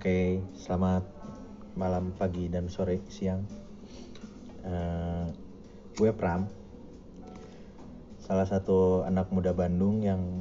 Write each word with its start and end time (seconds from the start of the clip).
Oke, 0.00 0.40
selamat 0.56 1.04
malam, 1.76 2.16
pagi, 2.16 2.48
dan 2.48 2.72
sore, 2.72 3.04
siang. 3.12 3.44
Eh, 4.64 5.28
gue 5.92 6.08
Pram, 6.16 6.48
salah 8.16 8.48
satu 8.48 9.04
anak 9.04 9.28
muda 9.28 9.52
Bandung 9.52 10.00
yang 10.00 10.40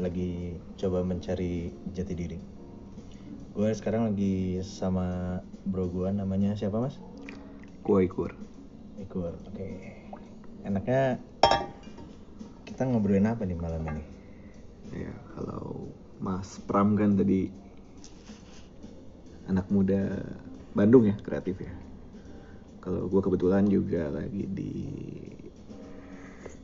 lagi 0.00 0.56
coba 0.80 1.04
mencari 1.04 1.76
jati 1.92 2.14
diri. 2.16 2.40
Gue 3.52 3.68
sekarang 3.76 4.08
lagi 4.16 4.64
sama 4.64 5.36
bro 5.68 5.92
gue, 5.92 6.08
namanya 6.16 6.56
siapa 6.56 6.80
mas? 6.80 6.96
Gua 7.84 8.00
Ikur. 8.00 8.32
Ikur. 8.96 9.36
Oke. 9.44 9.92
Enaknya 10.64 11.20
kita 12.64 12.88
ngobrolin 12.88 13.28
apa 13.28 13.44
nih 13.44 13.60
malam 13.60 13.84
ini? 13.92 14.04
Ya, 15.04 15.12
kalau 15.36 15.92
Mas 16.16 16.56
Pram 16.64 16.96
kan 16.96 17.20
tadi 17.20 17.60
anak 19.48 19.66
muda 19.72 20.22
Bandung 20.72 21.08
ya, 21.08 21.16
kreatif 21.20 21.60
ya. 21.60 21.72
Kalau 22.82 23.06
gua 23.06 23.22
kebetulan 23.22 23.68
juga 23.68 24.10
lagi 24.10 24.44
di 24.48 24.72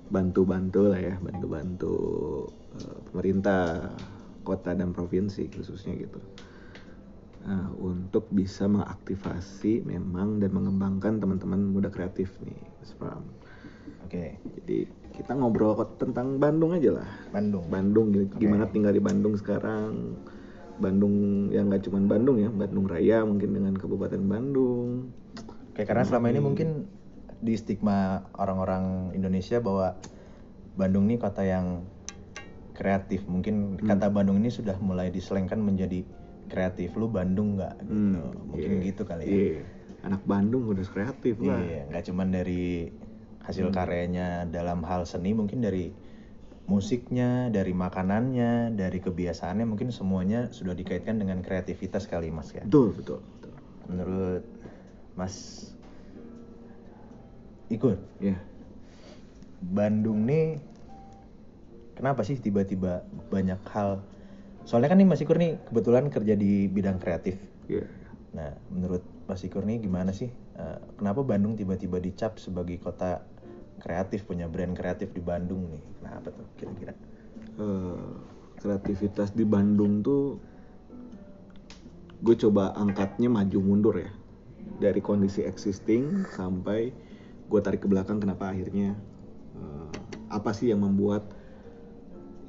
bantu-bantu 0.09 0.88
lah 0.88 1.01
ya, 1.01 1.14
bantu-bantu 1.20 1.96
eh, 2.80 2.98
pemerintah 3.12 3.92
kota 4.42 4.73
dan 4.73 4.96
provinsi 4.96 5.52
khususnya 5.52 5.92
gitu. 6.01 6.20
Nah, 7.45 7.73
untuk 7.80 8.28
bisa 8.32 8.68
mengaktifasi 8.68 9.84
memang 9.84 10.40
dan 10.40 10.52
mengembangkan 10.52 11.20
teman-teman 11.20 11.60
muda 11.70 11.88
kreatif 11.88 12.32
nih, 12.45 12.60
Mas 12.80 12.92
Pram. 12.96 13.24
Oke, 14.04 14.40
Jadi 14.40 14.88
kita 15.16 15.37
ngobrol 15.37 15.76
tentang 16.01 16.40
Bandung 16.40 16.73
aja 16.73 17.02
lah. 17.02 17.10
Bandung. 17.32 17.66
Bandung. 17.68 18.09
Oke. 18.15 18.40
gimana 18.40 18.70
tinggal 18.70 18.95
di 18.95 19.02
Bandung 19.02 19.34
sekarang 19.37 20.16
Bandung 20.78 21.48
yang 21.50 21.68
nggak 21.68 21.84
cuma 21.84 21.98
Bandung 22.00 22.38
ya 22.38 22.48
Bandung 22.48 22.87
Raya 22.87 23.26
mungkin 23.26 23.52
dengan 23.52 23.74
Kabupaten 23.74 24.23
Bandung 24.23 25.10
Oke, 25.74 25.87
karena 25.87 26.02
selama 26.02 26.30
ini 26.30 26.40
mungkin 26.43 26.68
di 27.38 27.54
stigma 27.54 28.26
orang-orang 28.35 29.15
Indonesia 29.15 29.62
bahwa 29.62 29.95
Bandung 30.74 31.07
ini 31.07 31.23
kota 31.23 31.46
yang 31.46 31.87
kreatif. 32.74 33.26
Mungkin 33.26 33.79
Hmm. 33.79 33.87
kata 33.87 34.10
Bandung 34.10 34.38
ini 34.38 34.51
sudah 34.51 34.79
mulai 34.79 35.10
diselengkan 35.10 35.59
menjadi 35.59 36.02
kreatif. 36.46 36.95
Lu 36.95 37.07
Bandung 37.07 37.59
nggak? 37.59 37.74
Gitu. 37.82 37.95
Hmm, 37.95 38.51
Mungkin 38.51 38.70
iya. 38.79 38.87
gitu 38.90 39.02
kali 39.02 39.24
ya. 39.26 39.35
Iya. 39.35 39.63
anak 39.98 40.23
Bandung 40.23 40.63
udah 40.70 40.87
kreatif 40.87 41.42
lah 41.42 41.59
Iya, 41.59 41.90
nggak 41.90 42.02
cuman 42.07 42.30
dari 42.30 42.87
hasil 43.42 43.66
Hmm. 43.66 43.74
karyanya 43.74 44.46
dalam 44.46 44.87
hal 44.87 45.02
seni, 45.02 45.35
mungkin 45.35 45.59
dari 45.59 45.90
musiknya, 46.69 47.49
dari 47.49 47.73
makanannya, 47.73 48.77
dari 48.77 49.01
kebiasaannya, 49.01 49.65
mungkin 49.65 49.88
semuanya 49.88 50.52
sudah 50.52 50.77
dikaitkan 50.77 51.16
dengan 51.16 51.41
kreativitas 51.41 52.05
kali 52.05 52.29
Mas 52.29 52.52
ya. 52.52 52.63
betul 52.63 52.93
betul, 52.93 53.19
betul. 53.25 53.52
Menurut 53.88 54.45
Mas 55.16 55.35
Ikur, 57.73 57.97
ya 58.21 58.37
Bandung 59.59 60.29
nih 60.29 60.60
kenapa 61.99 62.23
sih 62.23 62.38
tiba-tiba 62.38 63.03
banyak 63.32 63.59
hal? 63.75 64.05
Soalnya 64.69 64.93
kan 64.93 65.00
nih 65.00 65.09
Mas 65.09 65.25
Ikur 65.25 65.41
nih 65.41 65.56
kebetulan 65.66 66.12
kerja 66.12 66.37
di 66.37 66.69
bidang 66.69 67.00
kreatif. 67.00 67.41
ya 67.66 67.82
Nah, 68.37 68.53
menurut 68.69 69.03
Mas 69.25 69.41
Ikur 69.41 69.65
nih 69.65 69.81
gimana 69.81 70.12
sih? 70.12 70.28
Eh, 70.31 70.78
kenapa 71.00 71.25
Bandung 71.25 71.56
tiba-tiba 71.56 71.97
dicap 71.99 72.37
sebagai 72.37 72.77
kota 72.77 73.25
kreatif, 73.78 74.26
punya 74.26 74.50
brand 74.50 74.75
kreatif 74.75 75.10
di 75.15 75.22
Bandung 75.22 75.71
nih? 75.71 75.82
Kenapa 76.03 76.28
tuh 76.34 76.47
kira-kira? 76.59 76.93
Eh, 77.59 78.15
kreativitas 78.59 79.34
di 79.34 79.47
Bandung 79.47 80.03
tuh 80.03 80.38
gue 82.19 82.34
coba 82.34 82.75
angkatnya 82.75 83.31
maju 83.31 83.59
mundur 83.62 83.94
ya 84.03 84.10
dari 84.82 84.98
kondisi 84.98 85.47
existing 85.47 86.26
sampai 86.34 86.91
gue 87.47 87.60
tarik 87.62 87.86
ke 87.86 87.88
belakang 87.91 88.19
kenapa 88.19 88.50
akhirnya 88.50 88.98
eh, 89.54 89.91
apa 90.30 90.50
sih 90.50 90.74
yang 90.74 90.82
membuat 90.82 91.30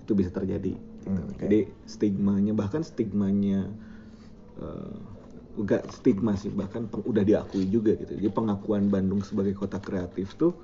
itu 0.02 0.18
bisa 0.18 0.34
terjadi 0.34 0.74
gitu. 0.74 1.06
Hmm, 1.06 1.30
oke. 1.30 1.38
jadi 1.38 1.60
stigmanya 1.86 2.54
bahkan 2.58 2.82
stigmanya 2.82 3.70
eh, 4.58 4.98
enggak 5.58 5.86
stigma 5.94 6.34
sih 6.34 6.50
bahkan 6.50 6.90
peng- 6.90 7.06
udah 7.06 7.22
diakui 7.22 7.70
juga 7.70 7.94
gitu 7.94 8.18
jadi 8.18 8.30
pengakuan 8.34 8.90
Bandung 8.90 9.22
sebagai 9.22 9.54
kota 9.54 9.78
kreatif 9.78 10.34
tuh 10.34 10.58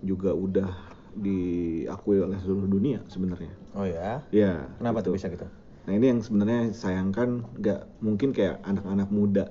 juga 0.00 0.32
udah 0.32 0.68
diakui 1.14 2.22
oleh 2.22 2.38
seluruh 2.38 2.66
dunia 2.66 3.02
sebenarnya 3.10 3.50
Oh 3.74 3.86
ya? 3.86 4.22
ya 4.30 4.66
Kenapa 4.78 5.02
tuh 5.02 5.14
gitu. 5.14 5.18
bisa 5.18 5.26
gitu? 5.30 5.46
Nah 5.86 5.92
ini 5.94 6.06
yang 6.10 6.20
sebenarnya 6.22 6.62
sayangkan 6.70 7.46
nggak 7.58 7.80
mungkin 8.02 8.30
kayak 8.30 8.62
anak-anak 8.62 9.08
muda 9.10 9.44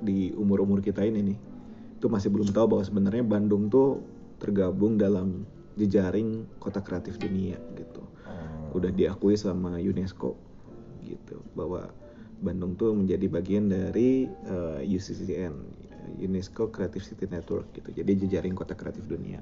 di 0.00 0.32
umur-umur 0.34 0.80
kita 0.80 1.04
ini 1.04 1.32
nih 1.32 1.38
itu 1.96 2.06
masih 2.08 2.28
belum 2.28 2.52
tahu 2.52 2.76
bahwa 2.76 2.84
sebenarnya 2.84 3.24
Bandung 3.24 3.72
tuh 3.72 4.04
tergabung 4.36 5.00
dalam 5.00 5.48
jejaring 5.74 6.44
kota 6.60 6.84
kreatif 6.84 7.16
dunia 7.16 7.56
gitu. 7.74 8.04
Hmm. 8.28 8.76
Udah 8.76 8.92
diakui 8.92 9.34
sama 9.34 9.80
UNESCO 9.80 10.36
gitu 11.00 11.40
bahwa 11.56 11.88
Bandung 12.44 12.76
tuh 12.76 12.92
menjadi 12.92 13.24
bagian 13.32 13.72
dari 13.72 14.28
eh, 14.28 14.80
UCCN 14.84 15.83
UNESCO 16.20 16.68
Creative 16.70 17.04
City 17.04 17.26
Network 17.28 17.72
gitu. 17.74 17.90
Jadi 17.92 18.12
jejaring 18.26 18.54
kota 18.54 18.76
kreatif 18.76 19.04
dunia. 19.04 19.40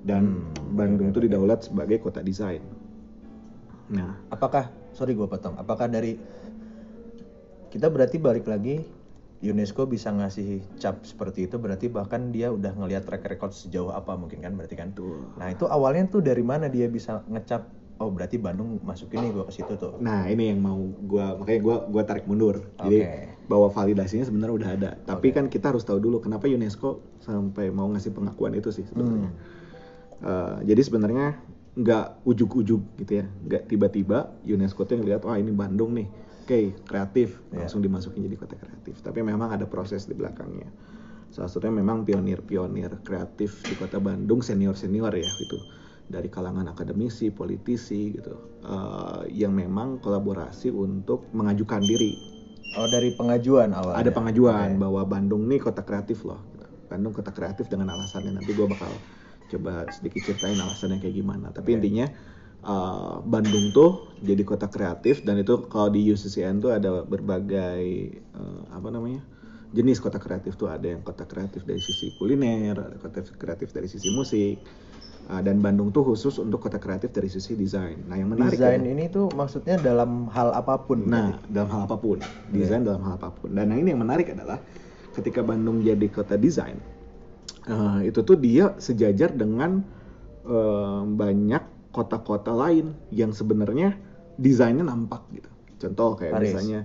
Dan 0.00 0.46
Hmm, 0.54 0.76
Bandung 0.76 1.10
tuh 1.10 1.22
oke. 1.22 1.26
didaulat 1.26 1.66
sebagai 1.66 1.98
kota 1.98 2.22
desain. 2.22 2.62
Nah, 3.90 4.18
Apakah, 4.28 4.70
sorry 4.92 5.14
gue 5.14 5.26
potong, 5.26 5.54
apakah 5.56 5.86
dari 5.86 6.18
kita 7.70 7.86
berarti 7.92 8.16
balik 8.16 8.46
lagi 8.48 8.82
UNESCO 9.44 9.84
bisa 9.84 10.08
ngasih 10.10 10.64
cap 10.80 11.04
seperti 11.04 11.44
itu 11.44 11.60
berarti 11.60 11.92
bahkan 11.92 12.32
dia 12.32 12.48
udah 12.48 12.72
ngelihat 12.72 13.04
track 13.04 13.36
record 13.36 13.52
sejauh 13.52 13.92
apa 13.92 14.16
mungkin 14.16 14.40
kan 14.40 14.56
berarti 14.56 14.74
kan? 14.74 14.96
Betul. 14.96 15.28
Nah 15.36 15.52
itu 15.52 15.68
awalnya 15.68 16.08
tuh 16.08 16.24
dari 16.24 16.40
mana 16.40 16.72
dia 16.72 16.88
bisa 16.88 17.20
ngecap 17.28 17.68
oh 17.96 18.12
berarti 18.12 18.36
Bandung 18.36 18.76
masukin 18.84 19.24
nih 19.24 19.30
gue 19.32 19.44
ke 19.48 19.52
situ 19.56 19.72
tuh. 19.80 19.96
Nah 20.04 20.28
ini 20.28 20.52
yang 20.52 20.60
mau 20.60 20.76
gua 21.04 21.36
makanya 21.40 21.60
gua 21.64 21.76
gua 21.88 22.02
tarik 22.04 22.28
mundur. 22.28 22.68
Jadi 22.76 22.98
Oke. 23.00 23.14
bahwa 23.48 23.68
validasinya 23.72 24.24
sebenarnya 24.28 24.54
udah 24.54 24.70
ada. 24.76 24.90
Tapi 25.00 25.32
Oke. 25.32 25.36
kan 25.36 25.44
kita 25.48 25.72
harus 25.72 25.84
tahu 25.86 25.96
dulu 25.96 26.20
kenapa 26.20 26.44
UNESCO 26.44 27.00
sampai 27.24 27.72
mau 27.72 27.88
ngasih 27.88 28.12
pengakuan 28.12 28.52
itu 28.52 28.68
sih 28.68 28.84
sebenarnya. 28.84 29.32
Hmm. 29.32 29.54
Eh, 30.16 30.56
jadi 30.72 30.80
sebenarnya 30.80 31.26
nggak 31.76 32.24
ujuk-ujuk 32.24 32.82
gitu 33.04 33.12
ya, 33.20 33.28
nggak 33.28 33.68
tiba-tiba 33.68 34.32
UNESCO 34.48 34.88
tuh 34.88 34.96
ngeliat 34.96 35.20
wah 35.28 35.36
ini 35.36 35.52
Bandung 35.52 35.92
nih, 35.92 36.08
oke 36.40 36.88
kreatif 36.88 37.36
Iya. 37.52 37.68
langsung 37.68 37.84
dimasukin 37.84 38.24
jadi 38.24 38.36
kota 38.40 38.56
kreatif. 38.56 39.04
Tapi 39.04 39.20
memang 39.20 39.52
ada 39.52 39.68
proses 39.68 40.08
di 40.08 40.16
belakangnya. 40.16 40.72
Salah 41.28 41.52
satunya 41.52 41.76
memang 41.76 42.08
pionir-pionir 42.08 43.04
kreatif 43.04 43.68
di 43.68 43.76
kota 43.76 44.00
Bandung 44.00 44.40
senior-senior 44.40 45.12
ya 45.20 45.28
gitu 45.36 45.60
dari 46.06 46.30
kalangan 46.30 46.70
akademisi, 46.70 47.34
politisi 47.34 48.14
gitu, 48.14 48.34
eh, 48.62 49.22
yang 49.34 49.52
memang 49.54 49.98
kolaborasi 49.98 50.70
untuk 50.70 51.26
mengajukan 51.34 51.82
diri. 51.82 52.14
Oh 52.76 52.86
dari 52.86 53.10
pengajuan 53.10 53.72
awalnya. 53.72 54.04
Ada 54.04 54.10
pengajuan 54.12 54.76
Oke. 54.76 54.80
bahwa 54.84 55.02
Bandung 55.08 55.48
nih 55.48 55.58
kota 55.58 55.82
kreatif 55.82 56.22
loh. 56.28 56.38
gitu. 56.54 56.66
Bandung 56.86 57.12
kota 57.16 57.32
kreatif 57.32 57.66
dengan 57.72 57.96
alasannya 57.96 58.36
nanti 58.36 58.52
gue 58.52 58.66
bakal 58.68 58.92
coba 59.46 59.88
sedikit 59.90 60.22
ceritain 60.28 60.58
alasannya 60.60 61.00
kayak 61.00 61.16
gimana. 61.16 61.50
Tapi 61.50 61.74
Oke. 61.74 61.76
intinya 61.80 62.06
eh, 62.62 63.16
Bandung 63.24 63.72
tuh 63.72 64.12
jadi 64.20 64.42
kota 64.44 64.68
kreatif 64.68 65.24
dan 65.24 65.40
itu 65.40 65.66
kalau 65.72 65.88
di 65.88 66.04
UCCN 66.06 66.60
tuh 66.60 66.70
ada 66.76 67.02
berbagai 67.02 67.82
eh, 68.20 68.62
apa 68.70 68.88
namanya 68.92 69.24
jenis 69.74 69.98
kota 69.98 70.22
kreatif 70.22 70.54
tuh 70.54 70.70
ada 70.70 70.86
yang 70.86 71.02
kota 71.02 71.26
kreatif 71.26 71.66
dari 71.66 71.82
sisi 71.82 72.14
kuliner, 72.14 72.76
ada 72.76 72.96
kota 73.00 73.24
kreatif 73.24 73.74
dari 73.74 73.90
sisi 73.90 74.08
musik. 74.12 74.62
Eh, 75.26 75.42
dan 75.42 75.58
Bandung 75.58 75.90
tuh 75.90 76.02
khusus 76.04 76.38
untuk 76.38 76.62
kota 76.62 76.78
kreatif 76.78 77.10
dari 77.10 77.26
sisi 77.26 77.54
desain. 77.54 77.98
Nah 78.06 78.16
yang 78.16 78.30
menarik 78.30 78.56
Desain 78.56 78.80
ya- 78.80 78.90
ini 78.90 79.04
tuh 79.06 79.30
maksudnya 79.30 79.76
dalam 79.76 80.30
hal 80.30 80.50
apa 80.50 80.78
pun. 80.78 81.02
Nah, 81.02 81.38
dalam 81.46 81.68
hal 81.68 81.80
apa 81.84 81.96
pun, 81.96 82.18
desain 82.48 82.82
dalam 82.82 83.02
hal 83.02 83.18
apa 83.18 83.30
pun. 83.30 83.50
Dan 83.50 83.70
yang 83.70 83.80
ini 83.82 83.90
yang 83.92 84.02
menarik 84.02 84.30
adalah 84.30 84.62
ketika 85.12 85.40
Bandung 85.40 85.80
jadi 85.80 86.06
kota 86.08 86.36
desain, 86.36 86.78
eh, 87.66 88.00
itu 88.06 88.20
tuh 88.22 88.36
dia 88.36 88.74
sejajar 88.78 89.32
dengan 89.32 89.82
eh, 90.46 91.02
banyak 91.02 91.62
kota-kota 91.90 92.52
lain 92.52 92.94
yang 93.10 93.32
sebenarnya 93.32 93.96
desainnya 94.36 94.84
nampak 94.84 95.24
gitu. 95.32 95.48
Contoh 95.76 96.14
kayak 96.14 96.32
Paris. 96.36 96.46
misalnya, 96.52 96.80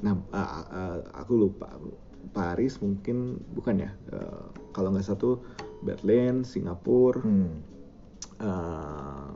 nah 0.00 0.12
ah, 0.30 0.46
ah, 0.68 0.96
aku 1.18 1.32
lupa 1.34 1.66
Paris 2.30 2.78
mungkin 2.78 3.40
bukan 3.50 3.82
ya. 3.82 3.90
Eh, 4.12 4.44
kalau 4.70 4.92
nggak 4.92 5.08
satu 5.08 5.40
Berlin, 5.82 6.46
Singapura. 6.46 7.20
Hmm. 7.20 7.58
Eh, 8.42 9.30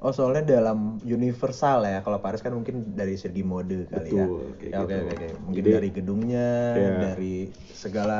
Oh 0.00 0.16
soalnya 0.16 0.40
dalam 0.56 0.96
universal 1.04 1.84
ya 1.84 2.00
kalau 2.00 2.16
Paris 2.18 2.40
kan 2.40 2.56
mungkin 2.56 2.96
dari 2.96 3.20
segi 3.20 3.44
mode 3.44 3.84
kali 3.84 4.08
Betul, 4.08 4.16
ya. 4.16 4.56
kayak 4.56 4.72
Ya, 4.72 4.78
Oke 4.80 4.88
gitu. 4.88 5.04
oke 5.04 5.12
oke. 5.12 5.28
Mungkin 5.44 5.60
Jadi- 5.60 5.74
dari 5.76 5.88
gedungnya, 5.92 6.48
Iya. 6.72 6.90
dari 7.04 7.34
segala 7.70 8.18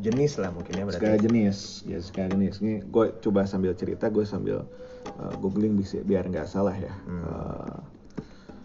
jenis 0.00 0.40
lah 0.40 0.48
mungkin 0.48 0.72
ya 0.72 0.84
berarti. 0.88 0.96
segala 0.96 1.16
jenis 1.20 1.56
ya 1.84 2.00
segala 2.00 2.32
jenis 2.32 2.56
ini 2.58 2.80
gue 2.82 3.12
coba 3.20 3.44
sambil 3.44 3.76
cerita 3.76 4.08
gue 4.08 4.24
sambil 4.24 4.64
uh, 5.20 5.32
googling 5.36 5.76
bisa 5.76 6.00
biar 6.00 6.24
nggak 6.24 6.48
salah 6.48 6.72
ya 6.72 6.88
Hmm. 7.04 7.20
Uh, 7.20 7.76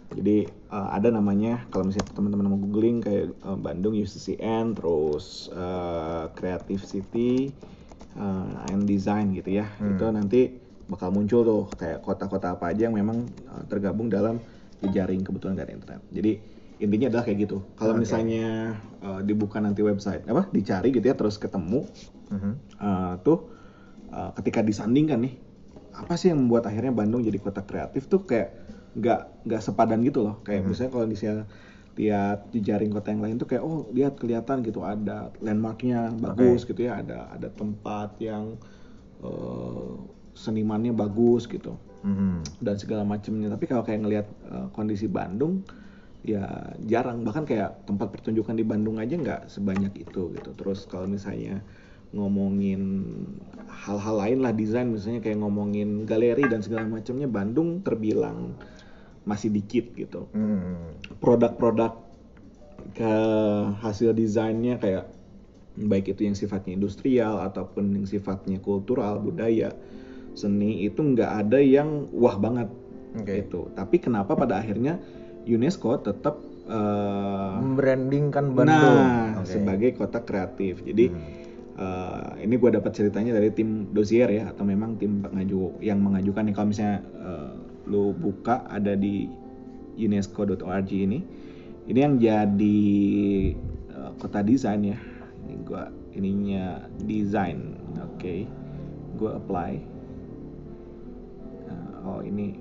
jadi 0.07 0.15
Jadi 0.15 0.37
uh, 0.71 0.89
ada 0.89 1.11
namanya 1.11 1.67
kalau 1.67 1.91
misalnya 1.91 2.07
teman-teman 2.09 2.47
mau 2.47 2.55
googling 2.57 3.03
kayak 3.03 3.35
uh, 3.43 3.59
Bandung 3.59 3.91
UCCN, 3.93 4.71
terus 4.71 5.51
uh, 5.51 6.31
Creative 6.31 6.79
City 6.79 7.51
uh, 8.15 8.71
and 8.71 8.83
Design 8.87 9.31
gitu 9.35 9.55
ya. 9.55 9.67
Hmm. 9.77 9.95
Itu 9.95 10.05
nanti 10.11 10.41
bakal 10.85 11.09
muncul 11.09 11.41
tuh 11.41 11.63
kayak 11.75 12.05
kota-kota 12.05 12.55
apa 12.55 12.69
aja 12.69 12.87
yang 12.89 12.95
memang 12.95 13.25
uh, 13.49 13.63
tergabung 13.65 14.07
dalam 14.07 14.37
jejaring 14.79 15.23
kebetulan 15.23 15.55
dari 15.57 15.73
internet. 15.73 16.03
Jadi 16.11 16.31
intinya 16.75 17.07
adalah 17.07 17.23
kayak 17.23 17.39
gitu. 17.47 17.57
Kalau 17.79 17.95
Oke. 17.95 18.03
misalnya 18.03 18.75
uh, 19.01 19.21
dibuka 19.23 19.63
nanti 19.63 19.81
website 19.81 20.27
apa 20.27 20.47
dicari 20.51 20.91
gitu 20.91 21.05
ya 21.05 21.15
terus 21.15 21.37
ketemu 21.37 21.87
Mhm. 22.25 22.51
uh, 22.81 23.13
tuh 23.21 23.53
uh, 24.09 24.33
ketika 24.41 24.65
disandingkan 24.65 25.21
nih 25.21 25.37
apa 25.93 26.17
sih 26.17 26.33
yang 26.33 26.41
membuat 26.41 26.65
akhirnya 26.67 26.89
Bandung 26.91 27.21
jadi 27.21 27.37
kota 27.37 27.61
kreatif 27.61 28.09
tuh 28.09 28.25
kayak 28.25 28.51
nggak 28.97 29.45
nggak 29.45 29.61
sepadan 29.61 30.01
gitu 30.01 30.25
loh 30.25 30.41
kayak 30.41 30.65
Mhm. 30.65 30.69
misalnya 30.73 30.91
kalau 30.91 31.05
misalnya 31.05 31.45
lihat 31.95 32.51
di 32.51 32.59
jaring 32.59 32.91
kota 32.91 33.15
yang 33.15 33.23
lain 33.23 33.35
tuh 33.39 33.47
kayak 33.47 33.63
oh 33.63 33.87
lihat 33.95 34.19
kelihatan 34.19 34.59
gitu 34.63 34.83
ada 34.83 35.31
landmarknya 35.39 36.11
bagus 36.19 36.67
gitu 36.67 36.87
ya 36.91 36.99
ada 36.99 37.31
ada 37.31 37.47
tempat 37.47 38.19
yang 38.19 38.59
uh, 39.23 39.95
senimannya 40.35 40.91
bagus 40.91 41.47
gitu. 41.47 41.75
Mhm. 42.05 42.61
dan 42.61 42.77
segala 42.77 43.01
macamnya 43.01 43.49
tapi 43.49 43.65
kalau 43.65 43.81
kayak 43.81 44.05
ngelihat 44.05 44.27
uh, 44.45 44.69
kondisi 44.77 45.09
Bandung 45.09 45.65
ya 46.25 46.73
jarang. 46.81 47.21
Bahkan 47.21 47.45
kayak 47.45 47.85
tempat 47.85 48.09
pertunjukan 48.11 48.57
di 48.57 48.65
Bandung 48.65 48.97
aja 48.97 49.13
nggak 49.13 49.41
sebanyak 49.47 49.93
itu 49.97 50.33
gitu. 50.33 50.49
Terus 50.57 50.89
kalau 50.89 51.05
misalnya 51.05 51.61
ngomongin 52.13 53.13
hal-hal 53.69 54.15
lain 54.17 54.39
lah 54.41 54.53
desain 54.53 54.89
misalnya 54.89 55.21
kayak 55.21 55.41
ngomongin 55.41 56.09
galeri 56.09 56.45
dan 56.49 56.65
segala 56.65 56.89
macamnya 56.89 57.29
Bandung 57.29 57.85
terbilang 57.85 58.57
masih 59.25 59.49
dikit 59.49 59.89
gitu 59.93 60.29
Mhm. 60.31 61.17
produk-produk 61.17 61.91
ke 62.93 63.13
hasil 63.79 64.13
desainnya 64.13 64.77
kayak 64.77 65.09
baik 65.75 66.07
itu 66.07 66.23
yang 66.23 66.33
sifatnya 66.33 66.71
industrial 66.73 67.41
ataupun 67.41 67.91
yang 67.91 68.05
sifatnya 68.05 68.57
kultural 68.57 69.19
budaya 69.19 69.75
seni 70.31 70.83
itu 70.83 71.01
nggak 71.01 71.31
ada 71.43 71.59
yang 71.59 72.07
wah 72.11 72.37
banget 72.37 72.69
Oke. 73.13 73.43
gitu 73.43 73.67
tapi 73.73 73.99
kenapa 73.99 74.35
pada 74.35 74.55
akhirnya 74.55 75.01
UNESCO 75.43 75.99
tetap 75.99 76.39
eh, 76.65 77.53
Membrandingkan 77.55 78.51
Bandung. 78.51 78.65
nah 78.65 79.37
Oke. 79.37 79.51
sebagai 79.51 79.91
kota 79.93 80.19
kreatif 80.19 80.79
jadi 80.81 81.11
Hmm. 81.11 81.21
eh, 81.75 82.47
ini 82.47 82.55
gue 82.55 82.71
dapat 82.71 82.91
ceritanya 82.91 83.35
dari 83.35 83.51
tim 83.51 83.91
dosier 83.91 84.29
ya 84.29 84.49
atau 84.49 84.63
memang 84.63 84.95
tim 84.95 85.19
pengaju 85.19 85.75
yang 85.79 85.99
mengajukan 85.99 86.47
nih 86.47 86.53
kalau 86.53 86.67
misalnya 86.69 86.99
eh, 87.03 87.53
lu 87.85 88.13
buka 88.13 88.65
ada 88.69 88.97
di 88.97 89.29
unesco.org 89.95 90.91
ini. 90.91 91.19
Ini 91.85 91.99
yang 92.01 92.15
jadi 92.17 92.81
eh, 93.93 94.11
kota 94.17 94.41
desain 94.41 94.81
ya. 94.81 94.97
Ini 95.45 95.53
gua 95.63 95.89
ininya 96.15 96.83
desain 97.05 97.77
oke. 98.01 98.35
Gue 99.15 99.31
apply. 99.31 99.71
Nah, 101.69 101.85
oh 102.03 102.19
ini. 102.25 102.57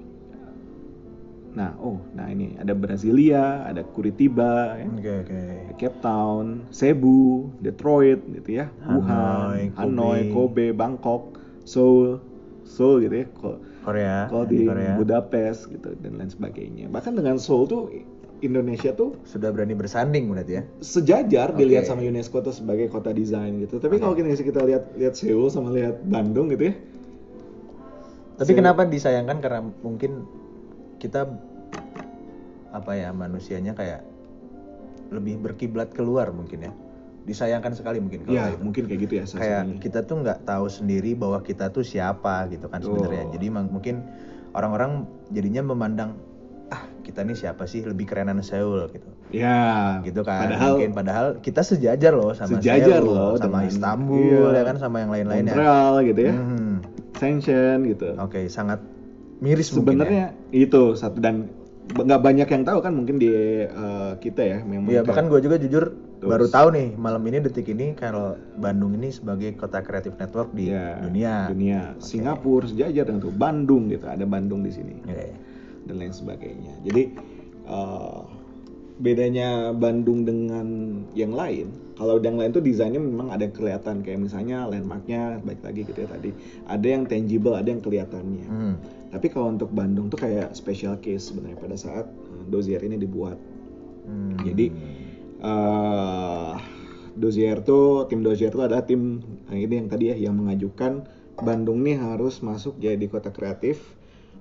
Nah 1.55 1.71
oh 1.79 2.03
nah 2.12 2.29
ini. 2.29 2.59
Ada 2.59 2.75
Brasilia 2.75 3.65
ada 3.65 3.82
Curitiba 3.82 4.76
ya. 4.79 4.87
Oke 4.91 5.12
oke. 5.25 5.41
Cape 5.79 5.99
Town, 6.03 6.67
Cebu, 6.71 7.50
Detroit 7.59 8.23
gitu 8.31 8.62
ya, 8.62 8.71
Hanoi, 8.87 9.75
Wuhan, 9.75 9.75
Hanoi, 9.75 10.21
Kobe. 10.31 10.31
Kobe, 10.31 10.67
Bangkok, 10.71 11.23
Seoul, 11.67 12.23
Seoul 12.62 13.06
gitu 13.06 13.26
ya, 13.26 13.26
Korea. 13.84 14.26
kalau 14.32 14.48
di 14.48 14.64
di 14.64 14.66
Korea. 14.66 14.96
Budapest 14.96 15.69
gitu 15.69 15.92
dan 16.00 16.16
lain 16.16 16.32
sebagainya. 16.32 16.88
Bahkan 16.88 17.12
dengan 17.20 17.36
Seoul 17.36 17.69
tuh 17.69 17.82
Indonesia 18.40 18.92
tuh 18.92 19.16
Sudah 19.28 19.52
berani 19.52 19.76
bersanding 19.76 20.28
berarti 20.32 20.52
ya. 20.58 20.62
sejajar 20.81 21.52
Oke. 21.52 21.64
dilihat 21.64 21.84
sama 21.84 22.00
UNESCO 22.04 22.40
tuh 22.40 22.52
sebagai 22.56 22.88
kota 22.88 23.12
desain 23.12 23.56
gitu. 23.60 23.76
Tapi 23.76 24.00
kalau 24.00 24.16
kita 24.16 24.32
kita 24.32 24.60
lihat 24.64 24.84
lihat 24.96 25.14
Seoul 25.14 25.52
sama 25.52 25.72
lihat 25.72 26.00
Bandung 26.08 26.48
gitu 26.48 26.72
ya, 26.72 26.75
Tapi 28.34 28.50
Se- 28.50 28.58
kenapa 28.58 28.82
disayangkan 28.88 29.38
karena 29.38 29.60
mungkin 29.84 30.26
kita 30.98 31.28
apa 32.75 32.92
ya 32.98 33.14
manusianya 33.14 33.70
kayak 33.78 34.02
lebih 35.14 35.38
berkiblat 35.38 35.94
keluar 35.94 36.34
mungkin 36.34 36.66
ya. 36.66 36.72
Disayangkan 37.25 37.73
sekali 37.73 37.99
mungkin 37.99 38.21
kalau 38.23 38.31
ya 38.31 38.43
kayak 38.43 38.53
gitu. 38.53 38.62
mungkin 38.62 38.82
kayak 38.85 39.00
gitu 39.00 39.15
ya 39.15 39.25
kayak 39.26 39.62
kita 39.81 39.99
tuh 40.03 40.17
nggak 40.21 40.44
tahu 40.44 40.67
sendiri 40.67 41.12
bahwa 41.15 41.41
kita 41.41 41.69
tuh 41.69 41.81
siapa 41.81 42.49
gitu 42.49 42.69
kan 42.69 42.81
sebenarnya. 42.81 43.32
Jadi 43.32 43.47
mang- 43.49 43.71
mungkin 43.71 44.05
orang-orang 44.50 45.05
jadinya 45.29 45.65
memandang 45.65 46.21
ah 46.67 46.85
kita 47.00 47.21
nih 47.21 47.32
siapa 47.35 47.65
sih 47.65 47.81
lebih 47.81 48.05
kerenan 48.05 48.41
Seoul 48.41 48.88
gitu. 48.91 49.09
Ya, 49.31 49.99
Gitu 50.00 50.21
kan. 50.21 50.47
Padahal 50.47 50.71
mungkin 50.75 50.91
padahal 50.93 51.26
kita 51.38 51.61
sejajar 51.61 52.12
loh 52.12 52.32
sama 52.32 52.56
Sejajar 52.56 53.00
Seoul, 53.00 53.09
loh 53.09 53.32
sama 53.35 53.61
dengan- 53.61 53.69
Istanbul 53.69 54.21
iya. 54.47 54.53
ya 54.55 54.65
kan 54.65 54.76
sama 54.79 54.97
yang 54.99 55.11
lain-lainnya. 55.11 55.55
Montreal 55.55 55.93
gitu 56.05 56.21
ya, 56.23 56.32
Hmm. 56.32 56.75
Shenzhen 57.15 57.79
gitu. 57.87 58.09
Oke, 58.17 58.47
sangat 58.49 58.81
miris 59.38 59.71
ya. 59.71 59.76
Sebenarnya 59.76 60.25
itu 60.50 60.93
satu 60.94 61.19
dan 61.19 61.49
nggak 61.87 62.17
banyak 62.19 62.49
yang 62.49 62.62
tahu 62.62 62.79
kan 62.81 62.93
mungkin 62.93 63.17
di 63.17 63.29
eh, 63.62 64.12
kita 64.19 64.43
ya 64.43 64.59
memang. 64.61 64.88
Kayak- 64.88 65.06
bahkan 65.06 65.26
gue 65.26 65.41
juga 65.41 65.56
jujur 65.59 65.85
Terus. 66.25 66.32
baru 66.32 66.47
tahu 66.49 66.69
nih 66.73 66.88
malam 66.97 67.21
ini 67.29 67.38
detik 67.44 67.69
ini 67.69 67.93
kalau 67.93 68.32
Bandung 68.56 68.97
ini 68.97 69.12
sebagai 69.12 69.53
kota 69.61 69.85
kreatif 69.85 70.17
network 70.17 70.56
di 70.56 70.73
Ya, 70.73 70.97
dunia. 71.05 71.53
Dunia. 71.53 71.81
Singapura 72.00 72.65
sejajar 72.65 73.05
dengan 73.05 73.29
tuh 73.29 73.35
Bandung 73.37 73.93
gitu, 73.93 74.09
ada 74.09 74.25
Bandung 74.25 74.65
di 74.65 74.73
sini 74.73 74.97
Oke. 75.05 75.37
dan 75.85 75.94
lain 76.00 76.17
sebagainya. 76.17 76.73
Jadi 76.81 77.03
eh, 77.69 78.21
bedanya 78.94 79.75
Bandung 79.76 80.25
dengan 80.25 80.67
yang 81.12 81.37
lain, 81.37 81.69
kalau 81.99 82.17
yang 82.23 82.41
lain 82.41 82.56
tuh 82.56 82.62
desainnya 82.65 83.03
memang 83.03 83.29
ada 83.29 83.44
yang 83.44 83.53
kelihatan 83.53 84.00
kayak 84.00 84.23
misalnya 84.25 84.65
landmarknya 84.65 85.44
baik 85.44 85.61
lagi 85.61 85.85
gitu 85.85 85.99
ya 85.99 86.09
tadi, 86.09 86.31
ada 86.71 86.87
yang 86.88 87.05
tangible, 87.05 87.53
ada 87.53 87.69
yang 87.69 87.82
kelihatannya. 87.85 88.47
Hmm. 88.49 88.75
Tapi 89.12 89.26
kalau 89.29 89.53
untuk 89.53 89.69
Bandung 89.76 90.09
tuh 90.09 90.19
kayak 90.25 90.56
special 90.56 90.97
case 91.05 91.29
sebenarnya 91.29 91.59
pada 91.61 91.76
saat 91.76 92.06
eh, 92.09 92.44
dossier 92.49 92.81
ini 92.81 92.97
dibuat. 92.97 93.37
Hmm. 94.09 94.41
Jadi 94.41 94.73
eh 95.44 96.52
dossier 97.14 97.61
tuh 97.62 98.08
tim 98.11 98.25
dossier 98.25 98.50
tuh 98.50 98.67
adalah 98.67 98.82
tim 98.82 99.23
eh, 99.52 99.61
ini 99.62 99.85
yang 99.85 99.88
tadi 99.93 100.11
ya 100.11 100.17
yang 100.19 100.35
mengajukan 100.35 101.06
Bandung 101.35 101.82
nih 101.82 101.99
harus 101.99 102.41
masuk 102.41 102.79
jadi 102.79 103.05
kota 103.11 103.31
kreatif 103.31 103.94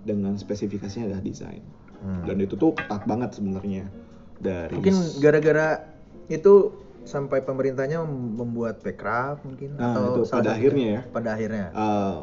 dengan 0.05 0.37
spesifikasinya 0.37 1.09
adalah 1.09 1.23
desain. 1.25 1.65
Hmm. 2.03 2.23
Dan 2.27 2.43
itu 2.43 2.53
tuh 2.53 2.75
ketat 2.77 3.03
banget 3.09 3.33
sebenarnya 3.33 3.89
dari 4.37 4.75
mungkin 4.77 4.95
gara-gara 5.17 5.81
itu 6.29 6.75
sampai 7.03 7.43
pemerintahnya 7.43 7.99
mem- 8.03 8.35
membuat 8.39 8.79
Pekraf 8.79 9.43
mungkin 9.43 9.75
Nah, 9.75 9.91
atau 9.91 10.23
itu 10.23 10.31
pada 10.31 10.55
akhirnya 10.55 10.87
ya. 10.87 11.01
Pada 11.11 11.29
akhirnya. 11.35 11.65
eh, 11.71 12.17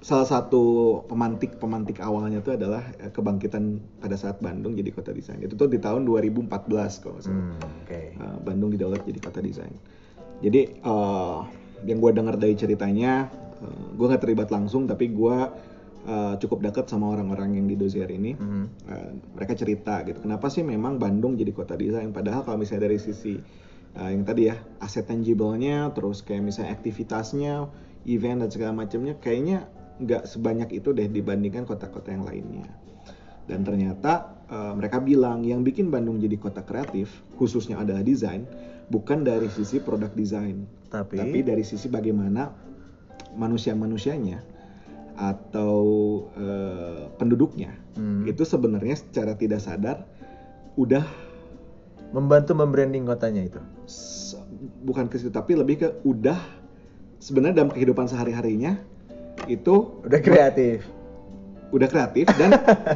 salah 0.00 0.24
satu 0.24 0.64
pemantik 1.04 1.60
pemantik 1.60 2.00
awalnya 2.00 2.40
tuh 2.40 2.56
adalah 2.56 2.80
eh, 2.96 3.12
kebangkitan 3.12 3.80
pada 4.00 4.16
saat 4.16 4.40
Bandung 4.40 4.72
jadi 4.72 4.88
kota 4.96 5.12
desain. 5.12 5.36
Itu 5.44 5.60
tuh 5.60 5.68
di 5.68 5.76
tahun 5.76 6.08
2014 6.08 6.48
kalau 7.04 7.20
nggak 7.20 7.24
salah. 7.24 7.36
Hmm, 7.36 7.84
oke. 7.84 8.00
Uh, 8.16 8.38
Bandung 8.40 8.72
didaulat 8.72 9.04
jadi 9.04 9.20
kota 9.20 9.44
desain. 9.44 9.76
Jadi 10.40 10.80
uh, 10.88 11.44
yang 11.84 12.00
gue 12.00 12.10
dengar 12.16 12.40
dari 12.40 12.56
ceritanya, 12.56 13.28
uh, 13.60 13.86
gue 13.92 14.06
nggak 14.08 14.24
terlibat 14.24 14.48
langsung, 14.48 14.88
tapi 14.88 15.12
gue 15.12 15.36
uh, 16.08 16.34
cukup 16.40 16.64
dekat 16.64 16.88
sama 16.88 17.12
orang-orang 17.12 17.60
yang 17.60 17.68
di 17.68 17.76
dossier 17.76 18.08
ini. 18.08 18.32
Mhm. 18.32 18.64
Uh, 18.88 19.10
mereka 19.36 19.52
cerita 19.52 20.00
gitu, 20.08 20.24
kenapa 20.24 20.48
sih 20.48 20.64
memang 20.64 20.96
Bandung 20.96 21.36
jadi 21.36 21.52
kota 21.52 21.76
desain? 21.76 22.08
Padahal 22.08 22.40
kalau 22.48 22.56
misalnya 22.56 22.88
dari 22.88 22.96
sisi 22.96 23.36
uh, 24.00 24.08
yang 24.08 24.24
tadi 24.24 24.48
ya 24.48 24.56
aset 24.80 25.04
tangible-nya, 25.04 25.92
terus 25.92 26.24
kayak 26.24 26.40
misalnya 26.40 26.72
aktivitasnya, 26.72 27.68
event 28.08 28.48
dan 28.48 28.48
segala 28.48 28.72
macamnya, 28.72 29.20
kayaknya 29.20 29.68
nggak 30.00 30.24
sebanyak 30.24 30.72
itu 30.72 30.96
deh 30.96 31.06
dibandingkan 31.06 31.68
kota-kota 31.68 32.10
yang 32.10 32.24
lainnya. 32.24 32.66
Dan 33.44 33.66
ternyata 33.66 34.40
uh, 34.48 34.72
mereka 34.78 35.02
bilang 35.02 35.42
yang 35.44 35.66
bikin 35.66 35.90
Bandung 35.92 36.22
jadi 36.22 36.36
kota 36.40 36.64
kreatif, 36.64 37.10
khususnya 37.36 37.82
adalah 37.82 38.00
desain, 38.00 38.46
bukan 38.88 39.26
dari 39.26 39.50
sisi 39.50 39.82
produk 39.82 40.10
desain, 40.14 40.64
Tapi, 40.88 41.18
tapi 41.18 41.38
dari 41.44 41.66
sisi 41.66 41.90
bagaimana 41.90 42.50
manusia-manusianya 43.34 44.42
atau 45.18 45.84
uh, 46.32 47.12
penduduknya 47.20 47.80
Hmm. 47.98 48.22
itu 48.24 48.46
sebenarnya 48.46 48.96
secara 48.96 49.34
tidak 49.34 49.60
sadar 49.60 50.06
udah 50.78 51.02
membantu 52.14 52.54
membranding 52.54 53.06
kotanya 53.06 53.42
itu. 53.44 53.60
bukan 54.86 55.10
ke 55.10 55.18
situ 55.20 55.34
tapi 55.34 55.58
lebih 55.58 55.76
ke 55.82 55.88
udah 56.06 56.38
sebenarnya 57.18 57.64
dalam 57.64 57.72
kehidupan 57.74 58.06
sehari-harinya 58.08 58.80
itu 59.46 60.02
Udah 60.02 60.20
kreatif. 60.20 60.84
udah 61.70 61.86
kreatif 61.86 62.26
dan 62.34 62.50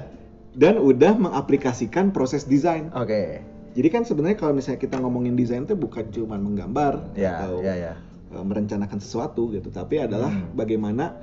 dan 0.63 0.75
udah 0.77 1.15
mengaplikasikan 1.15 2.11
proses 2.11 2.43
desain. 2.43 2.91
Oke. 2.93 3.39
Jadi 3.75 3.89
kan 3.89 4.03
sebenarnya 4.03 4.35
kalau 4.37 4.53
misalnya 4.53 4.79
kita 4.79 4.99
ngomongin 4.99 5.35
desain 5.35 5.63
itu 5.63 5.75
bukan 5.75 6.07
cuma 6.11 6.35
menggambar 6.35 7.11
Ya, 7.15 7.39
atau 7.39 7.59
ya, 7.59 7.75
ya. 7.75 7.95
uh, 8.31 8.43
merencanakan 8.43 8.99
sesuatu 8.99 9.51
gitu, 9.51 9.71
tapi 9.71 9.99
adalah 9.99 10.31
Hmm. 10.31 10.55
bagaimana 10.55 11.15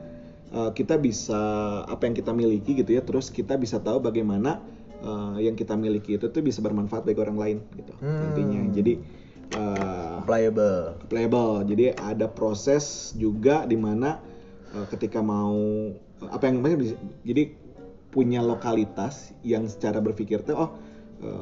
uh, 0.49 0.71
kita 0.71 0.95
bisa 0.95 1.39
apa 1.85 2.03
yang 2.05 2.15
kita 2.15 2.31
miliki 2.31 2.71
gitu 2.73 2.91
ya, 2.91 3.03
terus 3.03 3.27
kita 3.27 3.55
bisa 3.55 3.79
tahu 3.79 3.99
bagaimana 3.99 4.59
eh, 5.01 5.49
yang 5.49 5.57
kita 5.57 5.73
miliki 5.73 6.13
itu 6.13 6.29
tuh 6.29 6.39
bisa 6.39 6.61
bermanfaat 6.61 7.01
bagi 7.01 7.17
orang 7.17 7.33
lain 7.35 7.57
gitu 7.73 7.89
Hmm. 7.97 8.21
intinya 8.21 8.61
jadi 8.69 8.93
eh, 9.49 10.17
Playable. 10.21 11.01
playable. 11.07 11.65
Jadi 11.65 11.91
ada 11.91 12.27
proses 12.27 13.11
juga 13.15 13.65
di 13.65 13.75
mana 13.75 14.21
ketika 14.87 15.19
mau 15.19 15.55
apa 16.21 16.43
yang 16.45 16.61
bisa- 16.75 16.99
jadi 17.23 17.51
punya 18.09 18.39
lokalitas 18.39 19.31
yang 19.41 19.67
secara 19.67 19.99
berpikir 19.99 20.43
tuh 20.43 20.55
oh 20.57 20.71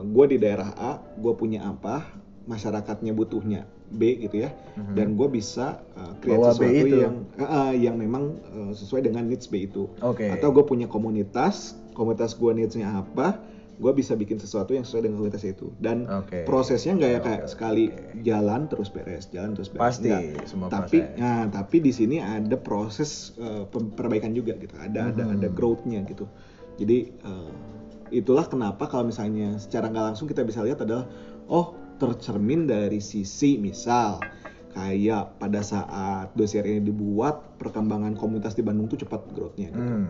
gue 0.06 0.26
di 0.28 0.38
daerah 0.38 0.76
A, 0.76 0.92
gue 1.16 1.32
punya 1.34 1.64
apa, 1.64 2.04
masyarakatnya 2.46 3.16
butuhnya 3.16 3.64
B 3.90 4.20
gitu 4.20 4.44
ya, 4.44 4.52
Mhm. 4.76 4.94
dan 4.94 5.08
gue 5.16 5.28
bisa 5.30 5.80
eh, 5.96 6.14
create 6.20 6.36
Bawa 6.36 6.52
sesuatu 6.52 6.84
itu. 6.84 6.98
yang 7.00 7.16
eh, 7.34 7.46
eh, 7.48 7.72
yang 7.88 7.96
memang 7.96 8.24
eh, 8.44 8.72
sesuai 8.76 9.08
dengan 9.08 9.24
needs 9.26 9.48
B 9.48 9.66
itu. 9.66 9.88
Oke. 10.04 10.28
Atau 10.28 10.52
gue 10.52 10.62
punya 10.62 10.86
komunitas, 10.86 11.80
komunitas 11.96 12.36
gue 12.36 12.52
needsnya 12.52 12.92
apa, 12.92 13.40
gue 13.80 13.92
bisa 13.94 14.12
bikin 14.14 14.36
sesuatu 14.36 14.72
yang 14.72 14.84
sesuai 14.84 15.02
dengan 15.02 15.16
komunitas 15.18 15.42
itu. 15.42 15.72
Dan 15.76 16.04
Oke. 16.06 16.44
prosesnya 16.44 16.94
nggak 16.94 17.10
ya 17.10 17.20
kayak 17.22 17.42
Oke, 17.42 17.50
sekali 17.50 17.86
oke. 17.88 18.20
jalan 18.22 18.62
terus 18.68 18.90
beres, 18.90 19.26
jalan 19.30 19.52
terus 19.52 19.68
beres. 19.68 19.80
Pasti, 19.82 20.12
Nggak. 20.12 20.46
semua 20.46 20.68
tapi 20.68 21.00
proses. 21.00 21.16
nah 21.16 21.42
tapi 21.48 21.78
di 21.80 21.92
sini 21.92 22.18
ada 22.18 22.56
proses 22.56 23.32
pem- 23.66 23.90
perbaikan 23.90 24.32
juga 24.32 24.54
gitu 24.54 24.76
ada 24.76 25.08
ada 25.08 25.24
Mhm. 25.24 25.34
ada 25.34 25.48
growth-nya 25.50 26.04
gitu 26.04 26.28
jadi 26.76 27.08
eh, 27.10 27.52
itulah 28.12 28.44
kenapa 28.44 28.84
kalau 28.84 29.06
misalnya 29.06 29.56
secara 29.56 29.88
nggak 29.88 30.06
langsung 30.12 30.26
kita 30.26 30.42
bisa 30.42 30.60
lihat 30.60 30.80
adalah 30.80 31.08
oh 31.46 31.72
tercermin 31.96 32.66
dari 32.66 33.00
sisi 33.00 33.56
misal 33.56 34.20
kayak 34.70 35.38
pada 35.38 35.60
saat 35.62 36.30
dossier 36.34 36.62
ini 36.64 36.84
dibuat 36.84 37.58
perkembangan 37.58 38.14
komunitas 38.14 38.54
di 38.54 38.62
Bandung 38.62 38.86
tuh 38.86 39.00
cepat 39.00 39.24
growth-nya 39.30 39.70
gitu 39.70 39.82
Hmm. 39.82 40.10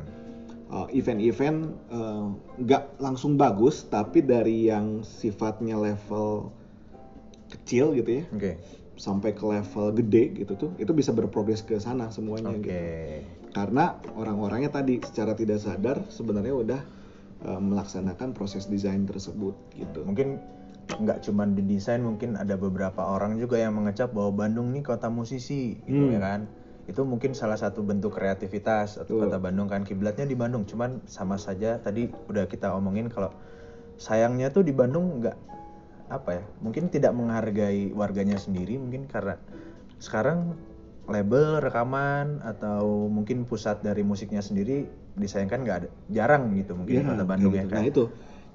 Uh, 0.69 0.87
event-event 0.93 1.73
uh, 1.89 2.29
nggak 2.61 3.01
langsung 3.01 3.35
bagus 3.35 3.85
tapi 3.89 4.21
dari 4.21 4.69
yang 4.69 5.01
sifatnya 5.01 5.77
level 5.77 6.53
kecil 7.49 7.97
gitu 7.97 8.21
ya 8.21 8.23
Oke. 8.29 8.51
sampai 8.95 9.33
ke 9.33 9.43
level 9.45 9.85
gede 9.97 10.23
gitu 10.45 10.53
tuh 10.55 10.71
itu 10.77 10.91
bisa 10.93 11.09
berprogres 11.09 11.65
ke 11.65 11.77
sana 11.81 12.13
semuanya 12.13 12.53
Oke. 12.53 12.61
gitu 12.61 12.77
karena 13.49 13.97
orang-orangnya 14.13 14.69
tadi 14.69 15.01
secara 15.01 15.33
tidak 15.33 15.57
sadar 15.57 16.05
sebenarnya 16.13 16.53
udah 16.53 16.81
uh, 17.49 17.57
melaksanakan 17.57 18.37
proses 18.37 18.69
desain 18.69 19.03
tersebut 19.09 19.57
gitu 19.73 20.05
Mungkin 20.05 20.37
nggak 20.89 21.21
cuma 21.21 21.45
di 21.45 21.61
desain, 21.61 22.01
mungkin 22.01 22.33
ada 22.33 22.57
beberapa 22.57 23.05
orang 23.13 23.37
juga 23.37 23.61
yang 23.61 23.77
mengecap 23.77 24.09
bahwa 24.09 24.33
Bandung 24.33 24.73
nih 24.73 24.81
kota 24.81 25.05
musisi, 25.05 25.77
gitu 25.85 26.09
Hmm. 26.09 26.17
ya 26.17 26.19
kan? 26.21 26.41
Itu 26.89 27.05
mungkin 27.05 27.37
salah 27.37 27.53
satu 27.53 27.85
bentuk 27.85 28.17
kreativitas 28.17 28.97
atau 28.97 29.21
kota 29.21 29.37
Bandung 29.37 29.69
kan 29.69 29.85
kiblatnya 29.85 30.25
di 30.25 30.33
Bandung. 30.33 30.65
Cuman 30.65 31.05
sama 31.05 31.37
saja 31.37 31.77
tadi 31.77 32.09
udah 32.09 32.49
kita 32.49 32.73
omongin 32.73 33.13
kalau 33.13 33.29
sayangnya 34.01 34.49
tuh 34.49 34.65
di 34.65 34.73
Bandung 34.73 35.21
nggak 35.21 35.37
apa 36.09 36.41
ya? 36.41 36.43
Mungkin 36.65 36.89
tidak 36.89 37.13
menghargai 37.13 37.93
warganya 37.93 38.41
sendiri, 38.41 38.81
mungkin 38.81 39.05
karena 39.05 39.37
sekarang 40.01 40.57
label 41.05 41.61
rekaman 41.61 42.41
atau 42.41 43.05
mungkin 43.05 43.45
pusat 43.45 43.85
dari 43.85 44.01
musiknya 44.01 44.41
sendiri 44.41 44.85
disayangkan 45.17 45.65
nggak 45.65 45.77
ada 45.85 45.89
jarang 46.09 46.53
gitu 46.57 46.77
mungkin 46.77 47.01
di 47.01 47.05
kota 47.05 47.25
Bandung 47.25 47.53
ya 47.53 47.65
gitu. 47.65 47.73
kan 47.73 47.81
Nah 47.81 47.85
itu. 47.85 48.05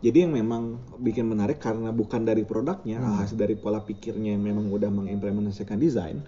Jadi 0.04 0.20
yang 0.20 0.36
memang 0.36 0.62
bikin 1.00 1.24
menarik 1.24 1.56
karena 1.56 1.88
bukan 1.88 2.28
dari 2.28 2.44
produknya, 2.44 3.00
Hmm. 3.00 3.24
hasil 3.24 3.40
dari 3.40 3.56
pola 3.56 3.80
pikirnya 3.80 4.36
yang 4.36 4.42
memang 4.44 4.68
udah 4.68 4.92
mengimplementasikan 4.92 5.80
desain. 5.80 6.20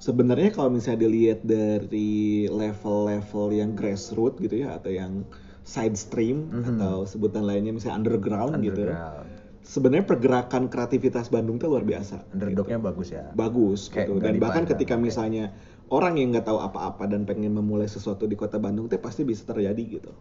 Sebenarnya 0.00 0.48
kalau 0.48 0.72
misalnya 0.72 1.04
dilihat 1.04 1.44
dari 1.44 2.48
level-level 2.48 3.52
yang 3.52 3.76
grassroots 3.76 4.40
gitu 4.40 4.64
ya 4.64 4.80
atau 4.80 4.88
yang 4.88 5.28
side 5.60 5.92
stream 5.92 6.48
Mhm. 6.48 6.80
atau 6.80 7.04
sebutan 7.04 7.44
lainnya 7.44 7.76
misalnya 7.76 8.00
underground, 8.00 8.64
gitu. 8.64 8.88
Underground. 8.88 9.28
Sebenarnya 9.60 10.08
pergerakan 10.08 10.72
kreativitas 10.72 11.28
Bandung 11.28 11.60
tuh 11.60 11.68
luar 11.68 11.84
biasa. 11.84 12.24
Underdognya 12.32 12.80
bagus 12.80 13.12
ya. 13.12 13.28
Bagus 13.36 13.92
Kayak 13.92 14.08
gitu. 14.08 14.12
Dan 14.24 14.40
bahkan 14.40 14.64
ketika 14.64 14.96
oke. 14.96 15.04
misalnya 15.04 15.52
orang 15.92 16.16
yang 16.16 16.32
nggak 16.32 16.48
tahu 16.48 16.58
apa-apa 16.64 17.04
dan 17.04 17.28
pengen 17.28 17.52
memulai 17.52 17.86
sesuatu 17.86 18.24
di 18.24 18.40
kota 18.40 18.56
Bandung 18.56 18.88
tuh 18.88 18.98
pasti 19.04 19.20
bisa 19.20 19.44
terjadi 19.44 20.00
gitu. 20.00 20.16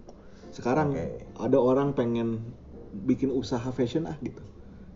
Sekarang 0.52 0.92
Oke. 0.92 1.24
ada 1.40 1.56
orang 1.56 1.96
pengen 1.96 2.52
bikin 3.08 3.32
usaha 3.32 3.64
fashion 3.72 4.12
ah 4.12 4.18
gitu. 4.20 4.44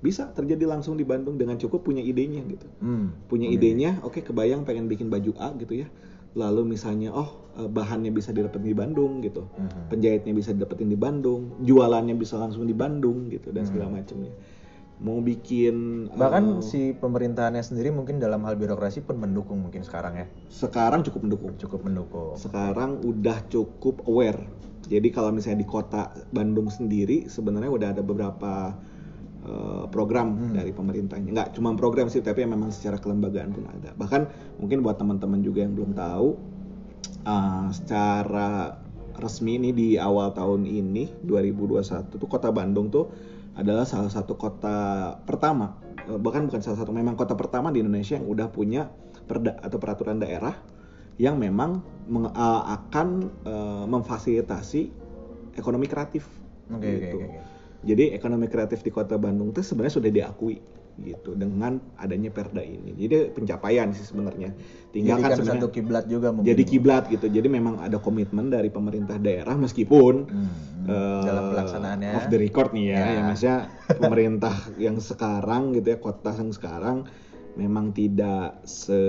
Bisa 0.03 0.27
terjadi 0.35 0.67
langsung 0.67 0.99
di 0.99 1.07
Bandung 1.07 1.39
dengan 1.39 1.55
cukup 1.55 1.87
punya 1.87 2.03
idenya 2.03 2.43
gitu. 2.43 2.67
Hmm. 2.83 3.15
Punya 3.31 3.47
idenya, 3.47 4.03
oke 4.03 4.19
kebayang 4.19 4.67
pengen 4.67 4.91
bikin 4.91 5.07
baju 5.07 5.31
A 5.39 5.55
gitu 5.55 5.79
ya. 5.79 5.87
Lalu 6.35 6.75
misalnya 6.75 7.15
oh 7.15 7.47
eh, 7.55 7.69
bahannya 7.69 8.11
bisa 8.11 8.35
didapetin 8.35 8.67
di 8.67 8.75
Bandung 8.75 9.23
gitu. 9.23 9.47
Mhm. 9.47 9.87
Penjahitnya 9.87 10.33
bisa 10.35 10.51
didapetin 10.51 10.91
di 10.91 10.97
Bandung, 10.99 11.55
jualannya 11.63 12.17
bisa 12.17 12.35
langsung 12.35 12.67
di 12.67 12.75
Bandung 12.75 13.31
gitu 13.31 13.53
dan 13.55 13.63
segala 13.63 13.87
Hmm. 13.87 14.01
macamnya. 14.03 14.33
Mau 15.03 15.19
bikin 15.19 16.07
Bahkan 16.09 16.43
eh, 16.59 16.65
si 16.65 16.81
pemerintahannya 16.91 17.61
sendiri 17.61 17.93
mungkin 17.93 18.17
dalam 18.19 18.43
hal 18.43 18.57
birokrasi 18.57 19.05
pun 19.05 19.21
mendukung 19.21 19.61
mungkin 19.61 19.85
sekarang 19.85 20.19
ya. 20.19 20.25
sekarang 20.49 21.05
cukup 21.05 21.21
mendukung. 21.29 21.53
Cukup 21.55 21.79
mendukung. 21.85 22.35
sekarang 22.35 22.99
udah 23.05 23.39
cukup 23.47 24.03
aware. 24.03 24.41
Jadi 24.83 25.15
kalau 25.15 25.31
misalnya 25.31 25.63
di 25.63 25.69
kota 25.69 26.11
Bandung 26.29 26.67
sendiri 26.67 27.29
sebenarnya 27.31 27.71
udah 27.71 27.87
ada 27.95 28.01
beberapa 28.03 28.73
uh, 29.47 29.85
program 29.91 30.35
Hmm. 30.35 30.53
dari 30.55 30.71
pemerintahnya. 30.71 31.29
Nggak 31.31 31.49
cuma 31.59 31.75
program 31.75 32.07
sih, 32.07 32.23
tapi 32.23 32.43
memang 32.47 32.71
secara 32.71 32.97
kelembagaan 32.99 33.51
pun 33.51 33.67
ada. 33.67 33.91
Bahkan 33.95 34.21
mungkin 34.59 34.81
buat 34.81 34.97
teman-teman 34.99 35.43
juga 35.43 35.63
yang 35.63 35.75
belum 35.75 35.95
tahu, 35.95 36.27
uh, 37.27 37.67
secara 37.71 38.79
resmi 39.19 39.61
ini 39.61 39.69
di 39.71 39.89
awal 40.01 40.33
tahun 40.33 40.65
ini 40.65 41.21
2021 41.21 42.17
tuh 42.17 42.25
kota 42.25 42.49
Bandung 42.49 42.89
tuh 42.89 43.13
adalah 43.53 43.85
salah 43.85 44.09
satu 44.09 44.33
kota 44.33 45.13
pertama, 45.23 45.77
uh, 46.09 46.17
bahkan 46.17 46.49
bukan 46.49 46.63
salah 46.65 46.81
satu, 46.81 46.89
memang 46.89 47.13
kota 47.13 47.37
pertama 47.37 47.69
di 47.69 47.85
Indonesia 47.85 48.17
yang 48.17 48.25
udah 48.25 48.49
punya 48.49 48.89
perda 49.23 49.55
atau 49.61 49.77
peraturan 49.79 50.19
daerah 50.19 50.57
yang 51.21 51.37
memang 51.37 51.85
meng- 52.09 52.33
uh, 52.33 52.63
akan 52.73 53.29
uh, 53.45 53.85
memfasilitasi 53.85 54.89
ekonomi 55.53 55.85
kreatif. 55.85 56.25
Oke 56.73 56.89
gitu. 56.89 57.21
oke. 57.21 57.27
oke. 57.29 57.52
Jadi 57.83 58.15
ekonomi 58.15 58.47
kreatif 58.47 58.79
di 58.79 58.89
kota 58.89 59.15
Bandung 59.15 59.51
itu 59.51 59.59
sebenarnya 59.59 59.95
sudah 59.99 60.11
diakui 60.11 60.57
gitu 60.93 61.33
dengan 61.33 61.81
adanya 61.97 62.29
perda 62.29 62.61
ini. 62.61 62.93
Jadi 62.93 63.33
pencapaian 63.33 63.89
sih 63.91 64.05
sebenarnya. 64.05 64.53
Tinggal 64.93 65.19
kan 65.19 65.33
sebenarnya 65.33 65.65
satu 65.65 65.73
kiblat 65.73 66.05
juga 66.05 66.29
mungkin. 66.29 66.47
jadi 66.47 66.63
kiblat 66.63 67.03
gitu. 67.09 67.25
Jadi 67.27 67.47
memang 67.49 67.81
ada 67.81 67.97
komitmen 67.97 68.47
dari 68.47 68.69
pemerintah 68.69 69.17
daerah 69.17 69.57
meskipun 69.57 70.15
Hmm, 70.29 70.53
eh, 70.85 71.23
dalam 71.25 71.49
pelaksanaannya. 71.49 72.11
off 72.13 72.29
the 72.29 72.37
record 72.37 72.77
nih 72.77 72.93
ya, 72.93 72.99
Ya. 72.99 73.09
ya 73.09 73.21
maksudnya 73.25 73.57
pemerintah 73.97 74.55
yang 74.77 74.97
sekarang 74.99 75.73
gitu 75.73 75.87
ya 75.91 75.97
kota 75.97 76.29
yang 76.29 76.53
sekarang 76.53 76.97
memang 77.57 77.89
tidak 77.89 78.61
se 78.63 79.01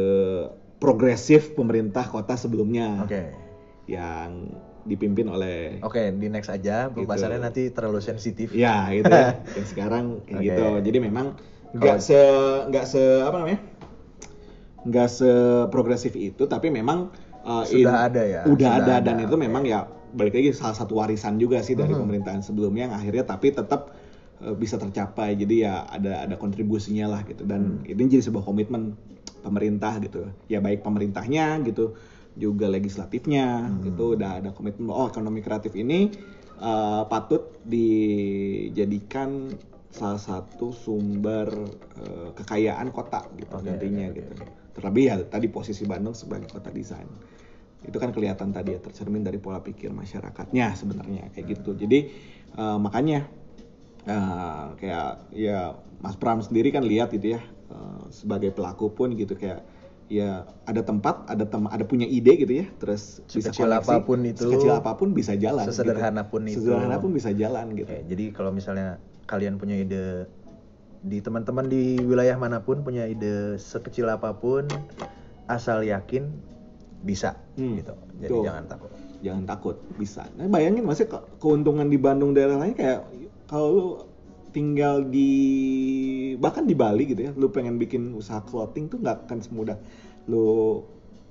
progresif 0.80 1.52
pemerintah 1.52 2.04
kota 2.04 2.36
sebelumnya 2.36 3.04
Oke. 3.04 3.28
yang 3.88 4.48
dipimpin 4.84 5.26
oleh 5.26 5.80
Oke, 5.80 6.12
di 6.12 6.28
next 6.28 6.48
aja. 6.48 6.88
Pembahasannya 6.88 7.40
Gitu. 7.40 7.46
nanti 7.48 7.62
terlalu 7.72 8.00
sensitif. 8.00 8.52
Ya 8.52 8.88
gitu 8.90 9.08
ya. 9.08 9.40
yang 9.56 9.66
sekarang 9.66 10.04
kayak 10.22 10.36
Oke. 10.36 10.46
gitu. 10.46 10.66
Jadi 10.84 10.98
memang 11.00 11.26
nggak 11.72 11.98
se 11.98 12.20
nggak 12.68 12.84
se 12.84 13.02
apa 13.20 13.36
namanya? 13.36 13.60
nggak 14.84 15.08
se 15.08 15.30
progresif 15.68 16.12
itu, 16.12 16.44
tapi 16.44 16.68
memang 16.68 17.08
uh, 17.42 17.64
Sudah 17.64 18.04
ada 18.04 18.20
ya? 18.20 18.42
Udah 18.44 18.52
Sudah 18.52 18.70
ada, 18.76 18.92
ada, 19.00 19.06
dan 19.06 19.24
itu 19.24 19.34
memang 19.34 19.64
ya 19.64 19.88
balik 20.12 20.36
lagi 20.36 20.52
salah 20.52 20.76
satu 20.76 21.00
warisan 21.00 21.40
juga 21.40 21.58
sih 21.58 21.72
dari 21.72 21.90
Mhm. 21.90 22.00
pemerintahan 22.00 22.40
sebelumnya 22.40 22.86
yang 22.86 22.94
akhirnya 22.94 23.24
tapi 23.24 23.50
tetap 23.50 23.96
uh, 24.38 24.52
bisa 24.52 24.76
tercapai. 24.76 25.34
Jadi 25.34 25.64
ya 25.64 25.88
ada 25.88 26.28
ada 26.28 26.36
kontribusinya 26.36 27.08
lah 27.08 27.24
gitu 27.24 27.42
dan 27.42 27.80
Hmm. 27.80 27.88
ini 27.88 28.12
jadi 28.12 28.28
sebuah 28.28 28.44
komitmen 28.44 28.92
pemerintah 29.40 29.96
gitu. 29.98 30.28
Ya 30.46 30.60
baik 30.60 30.80
pemerintahnya 30.80 31.64
gitu, 31.64 31.96
juga 32.34 32.66
legislatifnya 32.66 33.70
Hmm. 33.70 33.88
itu 33.88 34.04
udah 34.18 34.42
ada 34.42 34.50
komitmen 34.50 34.90
oh 34.90 35.06
ekonomi 35.06 35.38
kreatif 35.38 35.74
ini 35.78 36.10
uh, 36.58 37.06
patut 37.06 37.54
dijadikan 37.62 39.54
salah 39.94 40.18
satu 40.18 40.74
sumber 40.74 41.46
uh, 42.02 42.34
kekayaan 42.34 42.90
kota 42.90 43.22
gitu 43.38 43.54
Oke, 43.54 43.62
nantinya 43.70 44.10
oke, 44.10 44.18
gitu. 44.18 44.32
Terlebih 44.74 45.04
ya 45.06 45.14
tadi 45.22 45.46
posisi 45.46 45.86
Bandung 45.86 46.18
sebagai 46.18 46.50
kota 46.50 46.74
desain. 46.74 47.06
Itu 47.86 48.02
kan 48.02 48.10
kelihatan 48.10 48.50
tadi 48.50 48.74
ya 48.74 48.82
tercermin 48.82 49.22
dari 49.22 49.38
pola 49.38 49.62
pikir 49.62 49.94
masyarakatnya 49.94 50.74
sebenarnya 50.74 51.30
kayak 51.30 51.46
gitu. 51.54 51.78
Jadi 51.78 52.10
uh, 52.58 52.82
makanya 52.82 53.30
uh, 54.10 54.74
kayak 54.74 55.30
ya 55.30 55.78
Mas 56.02 56.18
Pram 56.18 56.42
sendiri 56.42 56.74
kan 56.74 56.82
lihat 56.82 57.14
gitu 57.14 57.38
ya 57.38 57.40
uh, 57.70 58.10
sebagai 58.10 58.50
pelaku 58.50 58.90
pun 58.90 59.14
gitu 59.14 59.38
kayak 59.38 59.62
ya 60.06 60.44
ada 60.64 60.80
tempat, 60.80 61.24
ada 61.26 61.44
tem 61.44 61.64
ada 61.64 61.80
punya 61.82 62.04
ide 62.04 62.36
gitu 62.36 62.52
ya, 62.52 62.66
terus 62.76 63.24
bisa 63.24 63.48
Sekecil 63.48 63.66
koneksi, 63.66 63.80
apa 63.80 63.94
pun 64.04 64.18
itu, 64.22 64.44
sekecil 64.44 64.72
apa 64.72 64.92
pun 64.94 65.08
bisa 65.10 65.32
jalan. 65.34 65.64
sesederhana 65.64 66.22
gitu. 66.22 66.30
pun 66.30 66.42
itu. 66.44 66.60
Sesederhana 66.60 66.96
pun 67.00 67.10
bisa 67.10 67.30
jalan 67.32 67.66
gitu. 67.72 67.88
Oke, 67.88 68.04
jadi 68.04 68.24
kalau 68.30 68.50
misalnya 68.52 69.00
kalian 69.24 69.56
punya 69.56 69.76
ide 69.76 70.28
di 71.00 71.20
teman-teman 71.20 71.68
di 71.68 72.00
wilayah 72.00 72.36
mana 72.36 72.60
pun 72.60 72.80
punya 72.80 73.04
ide 73.04 73.56
sekecil 73.56 74.08
apa 74.08 74.36
pun, 74.36 74.68
asal 75.46 75.80
yakin 75.80 76.28
bisa 77.00 77.36
Hmm, 77.56 77.76
gitu. 77.76 77.92
Jadi 78.20 78.32
betul. 78.32 78.44
jangan 78.44 78.64
takut. 78.64 78.90
jangan 79.20 79.44
takut 79.48 79.76
bisa. 79.96 80.28
Nah, 80.36 80.48
bayangin 80.48 80.84
masih 80.84 81.08
ke- 81.08 81.24
keuntungan 81.36 81.88
di 81.88 81.96
Bandung 81.96 82.32
daerah 82.32 82.60
lain 82.60 82.76
kayak 82.76 83.08
kalau 83.48 83.68
lu 83.72 83.86
tinggal 84.54 85.02
di 85.02 85.30
bahkan 86.38 86.62
di 86.62 86.78
Bali 86.78 87.10
gitu 87.10 87.26
ya, 87.26 87.32
lu 87.34 87.50
pengen 87.50 87.74
bikin 87.76 88.14
usaha 88.14 88.38
clothing 88.40 88.86
tuh 88.86 89.02
nggak 89.02 89.26
akan 89.26 89.38
semudah 89.42 89.76
lu 90.30 90.80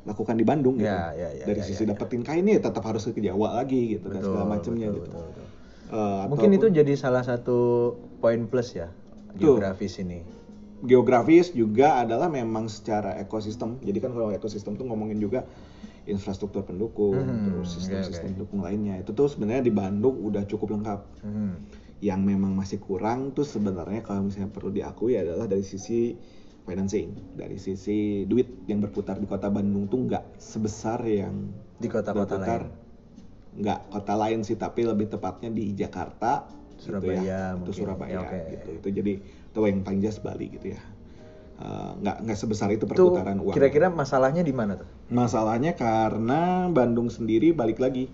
lakukan 0.04 0.36
di 0.36 0.44
Bandung 0.44 0.76
gitu. 0.76 0.92
Ya, 0.92 1.16
ya, 1.16 1.32
ya, 1.32 1.48
Dari 1.48 1.64
ya, 1.64 1.66
sisi 1.66 1.88
ya, 1.88 1.88
ya. 1.88 1.96
dapetin 1.96 2.28
kainnya 2.28 2.60
ya 2.60 2.62
tetap 2.68 2.84
harus 2.84 3.08
ke 3.08 3.24
Jawa 3.24 3.64
lagi 3.64 3.96
gitu 3.96 4.12
dan 4.12 4.20
segala 4.20 4.46
macamnya 4.46 4.92
betul, 4.92 5.00
gitu. 5.00 5.10
betul, 5.16 5.24
betul. 5.32 5.48
Eh, 5.94 6.24
Mungkin 6.28 6.50
itu 6.52 6.68
jadi 6.68 6.94
salah 7.00 7.24
satu 7.24 7.58
poin 8.20 8.44
plus 8.52 8.76
ya 8.76 8.92
Betul. 9.32 9.58
geografis 9.58 9.96
ini. 10.04 10.20
geografis 10.84 11.56
juga 11.56 12.04
adalah 12.04 12.28
memang 12.28 12.68
secara 12.68 13.16
ekosistem. 13.16 13.80
Jadi 13.80 14.04
kan 14.04 14.12
kalau 14.12 14.36
ekosistem 14.36 14.76
tuh 14.76 14.84
ngomongin 14.84 15.16
juga 15.16 15.48
infrastruktur 16.04 16.68
pendukung, 16.68 17.16
Hmm, 17.16 17.48
terus 17.48 17.80
sistem-sistem 17.80 18.20
oke, 18.20 18.28
oke. 18.28 18.36
pendukung 18.36 18.60
lainnya. 18.68 19.00
Itu 19.00 19.16
tuh 19.16 19.32
sebenarnya 19.32 19.64
di 19.64 19.72
Bandung 19.72 20.20
udah 20.20 20.44
cukup 20.44 20.76
lengkap. 20.76 21.00
Hmm. 21.24 21.56
Yang 22.04 22.20
memang 22.36 22.52
masih 22.52 22.84
kurang 22.84 23.32
tuh 23.32 23.48
sebenarnya 23.48 24.04
kalau 24.04 24.28
misalnya 24.28 24.52
perlu 24.52 24.76
diakui 24.76 25.16
adalah 25.16 25.48
dari 25.48 25.64
sisi 25.64 26.12
financing, 26.68 27.36
dari 27.40 27.56
sisi 27.56 28.28
duit 28.28 28.68
yang 28.68 28.84
berputar 28.84 29.16
di 29.16 29.28
kota 29.28 29.48
Bandung 29.48 29.88
tuh 29.88 30.04
nggak 30.12 30.36
sebesar 30.36 31.00
yang 31.08 31.48
Di 31.80 31.88
kota-kota 31.88 32.36
lain. 32.40 32.68
Nggak 33.56 33.80
kota 33.88 34.14
lain 34.20 34.44
sih, 34.44 34.60
tapi 34.60 34.84
lebih 34.84 35.08
tepatnya 35.08 35.48
di 35.48 35.72
Jakarta, 35.72 36.44
Surabaya 36.76 37.16
gitu 37.16 37.24
ya, 37.24 37.44
mungkin. 37.56 37.64
atau 37.64 37.72
Surabaya 37.72 38.12
Ya, 38.12 38.20
oke. 38.20 38.40
gitu. 38.52 38.70
Itu 38.84 38.88
jadi 38.92 39.14
atau 39.54 39.64
yang 39.64 39.80
paling 39.88 40.00
jelas 40.04 40.20
Bali 40.20 40.48
gitu 40.52 40.68
ya. 40.76 40.82
Eh, 41.64 41.92
nggak 42.04 42.16
nggak 42.28 42.38
sebesar 42.38 42.68
itu 42.76 42.84
Itu 42.84 42.92
perputaran 42.92 43.40
uang. 43.40 43.56
kira-kira 43.56 43.88
masalahnya 43.88 44.44
di 44.44 44.52
mana 44.52 44.76
tuh? 44.76 44.90
Masalahnya 45.08 45.72
karena 45.78 46.68
Bandung 46.68 47.08
sendiri 47.08 47.56
balik 47.56 47.80
lagi 47.80 48.12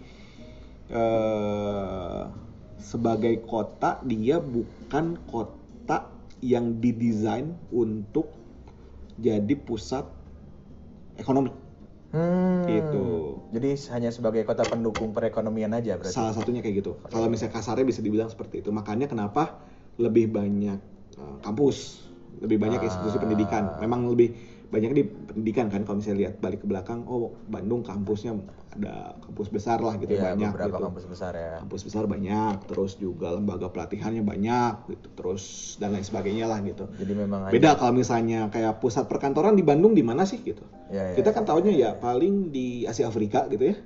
eh 0.89 2.48
sebagai 2.79 3.43
kota 3.43 3.99
dia 4.07 4.39
bukan 4.39 5.19
kota 5.27 6.09
yang 6.39 6.79
didesain 6.79 7.51
untuk 7.69 8.31
jadi 9.19 9.51
pusat 9.59 10.07
ekonomi. 11.19 11.51
Hmm. 12.09 12.65
Gitu. 12.65 13.05
Jadi 13.53 13.69
hanya 13.93 14.09
sebagai 14.09 14.41
kota 14.47 14.65
pendukung 14.65 15.13
perekonomian 15.13 15.75
aja 15.77 15.99
berarti. 15.99 16.15
Salah 16.15 16.33
satunya 16.33 16.63
kayak 16.63 16.81
gitu. 16.81 16.97
Kalau 17.05 17.29
misalnya 17.29 17.53
kasarnya 17.53 17.85
bisa 17.85 18.01
dibilang 18.01 18.31
seperti 18.31 18.65
itu. 18.65 18.73
Makanya 18.73 19.05
kenapa 19.05 19.61
lebih 19.99 20.31
banyak 20.31 20.79
eh, 21.19 21.37
kampus, 21.43 22.07
lebih 22.39 22.57
banyak 22.57 22.81
institusi 22.81 23.19
Ah. 23.19 23.21
pendidikan. 23.21 23.63
Memang 23.83 24.07
lebih 24.09 24.33
banyak 24.69 24.91
di 24.93 25.03
pendidikan 25.03 25.67
kan. 25.67 25.81
Kalau 25.81 25.97
misalnya 25.97 26.29
lihat 26.29 26.37
balik 26.37 26.61
ke 26.61 26.67
belakang, 26.69 27.01
oh 27.05 27.33
Bandung 27.45 27.81
kampusnya 27.81 28.37
ada 28.69 29.17
kampus 29.19 29.49
besar 29.49 29.81
lah 29.81 29.97
gitu 29.97 30.13
Iya, 30.13 30.31
banyak 30.31 30.53
beberapa 30.53 30.77
gitu. 30.77 30.85
kampus 30.85 31.05
besar 31.09 31.33
ya. 31.33 31.57
Kampus 31.57 31.81
besar 31.81 32.05
banyak, 32.05 32.69
terus 32.69 32.93
juga 32.95 33.33
lembaga 33.33 33.65
pelatihannya 33.67 34.21
banyak 34.21 34.73
gitu, 34.87 35.07
terus 35.17 35.43
dan 35.77 35.91
lain 35.91 36.05
sebagainya 36.05 36.45
lah 36.45 36.61
gitu. 36.61 36.85
Jadi 36.95 37.13
memang 37.17 37.49
Beda 37.49 37.73
kalau 37.75 37.97
misalnya 37.97 38.45
kayak 38.47 38.77
pusat 38.77 39.09
perkantoran 39.09 39.57
di 39.57 39.65
Bandung 39.65 39.97
di 39.97 40.05
mana 40.05 40.21
sih 40.23 40.37
gitu. 40.39 40.61
Ya, 40.93 41.01
ya, 41.09 41.17
Kita 41.17 41.33
kan 41.33 41.43
ya, 41.43 41.47
taunya 41.49 41.73
ya 41.73 41.89
paling 41.97 42.53
di 42.53 42.85
Asia 42.85 43.09
Afrika 43.09 43.49
gitu 43.49 43.73
ya. 43.73 43.77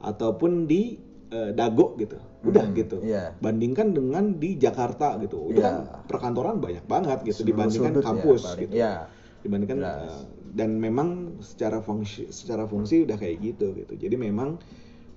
Ataupun 0.00 0.68
di 0.68 1.00
eh, 1.32 1.50
Dago 1.50 1.96
gitu. 1.96 2.14
Udah 2.44 2.62
Hmm, 2.62 2.76
gitu. 2.76 3.00
iya. 3.02 3.32
Bandingkan 3.40 3.90
dengan 3.90 4.36
di 4.36 4.54
Jakarta 4.54 5.16
gitu. 5.18 5.48
Itu 5.50 5.58
Iya. 5.58 5.66
kan 5.66 5.74
perkantoran 6.06 6.60
banyak 6.60 6.84
banget 6.84 7.24
gitu 7.24 7.42
Seluruh 7.42 7.48
dibandingkan 7.58 7.90
sudut 7.90 8.04
ya, 8.04 8.06
kampus 8.06 8.40
paling. 8.44 8.60
gitu. 8.60 8.74
Iya. 8.76 8.92
Dibandingkan 9.44 9.78
eh, 9.78 10.22
dan 10.56 10.80
memang 10.80 11.36
secara 11.44 11.78
fungsi 11.78 12.32
secara 12.32 12.64
fungsi 12.64 13.04
udah 13.04 13.20
kayak 13.20 13.44
gitu 13.44 13.76
gitu. 13.76 13.92
Jadi 13.94 14.16
memang 14.16 14.56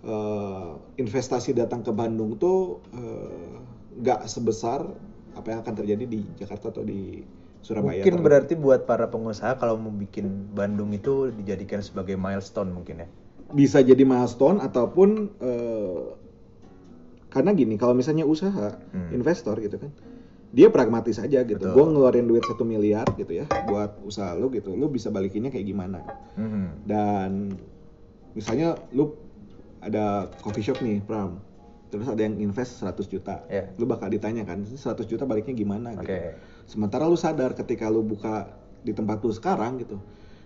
eh, 0.04 0.72
investasi 1.00 1.56
datang 1.56 1.80
ke 1.82 1.90
Bandung 1.90 2.36
tuh 2.36 2.84
eh, 2.92 3.56
nggak 3.98 4.28
sebesar 4.28 4.84
apa 5.34 5.48
yang 5.48 5.60
akan 5.64 5.74
terjadi 5.74 6.04
di 6.04 6.20
Jakarta 6.36 6.70
atau 6.70 6.84
di 6.84 7.24
Surabaya. 7.64 8.04
Mungkin 8.04 8.16
Tapi- 8.20 8.26
berarti 8.26 8.54
buat 8.54 8.84
para 8.84 9.08
pengusaha 9.08 9.56
kalau 9.56 9.80
mau 9.80 9.90
bikin 9.90 10.52
Bandung 10.52 10.92
itu 10.92 11.32
dijadikan 11.32 11.80
sebagai 11.80 12.20
milestone 12.20 12.70
mungkin 12.70 13.08
ya. 13.08 13.10
bisa 13.48 13.80
jadi 13.80 14.04
milestone 14.04 14.60
ataupun 14.60 15.10
eh, 15.40 16.04
karena 17.30 17.56
gini 17.56 17.80
kalau 17.80 17.96
misalnya 17.96 18.28
usaha 18.28 18.76
Hmm. 18.92 19.08
investor 19.16 19.56
gitu 19.60 19.80
kan 19.80 19.92
dia 20.58 20.74
pragmatis 20.74 21.22
aja 21.22 21.46
gitu 21.46 21.62
gue 21.62 21.86
ngeluarin 21.86 22.26
duit 22.26 22.42
satu 22.42 22.66
miliar 22.66 23.06
gitu 23.14 23.30
ya 23.30 23.46
buat 23.64 24.02
usaha 24.02 24.34
lu 24.34 24.50
gitu 24.50 24.74
lu 24.74 24.90
bisa 24.90 25.08
balikinnya 25.08 25.54
kayak 25.54 25.68
gimana 25.68 26.02
Mhm. 26.34 26.66
dan 26.84 27.54
misalnya 28.34 28.74
lu 28.90 29.14
ada 29.78 30.34
coffee 30.42 30.66
shop 30.66 30.82
nih 30.82 31.06
Pram 31.06 31.38
terus 31.88 32.10
ada 32.10 32.20
yang 32.20 32.42
invest 32.42 32.82
100 32.82 33.06
juta 33.06 33.46
Ya. 33.48 33.70
lu 33.78 33.86
bakal 33.86 34.10
ditanya 34.10 34.44
kan 34.44 34.66
100 34.66 34.76
juta 35.06 35.24
baliknya 35.24 35.54
gimana 35.54 35.94
gitu 35.96 36.10
Oke. 36.10 36.36
sementara 36.66 37.06
lu 37.06 37.16
sadar 37.16 37.54
ketika 37.54 37.88
lu 37.88 38.02
buka 38.02 38.50
di 38.82 38.92
tempat 38.92 39.22
lu 39.22 39.30
sekarang 39.30 39.78
gitu 39.78 40.02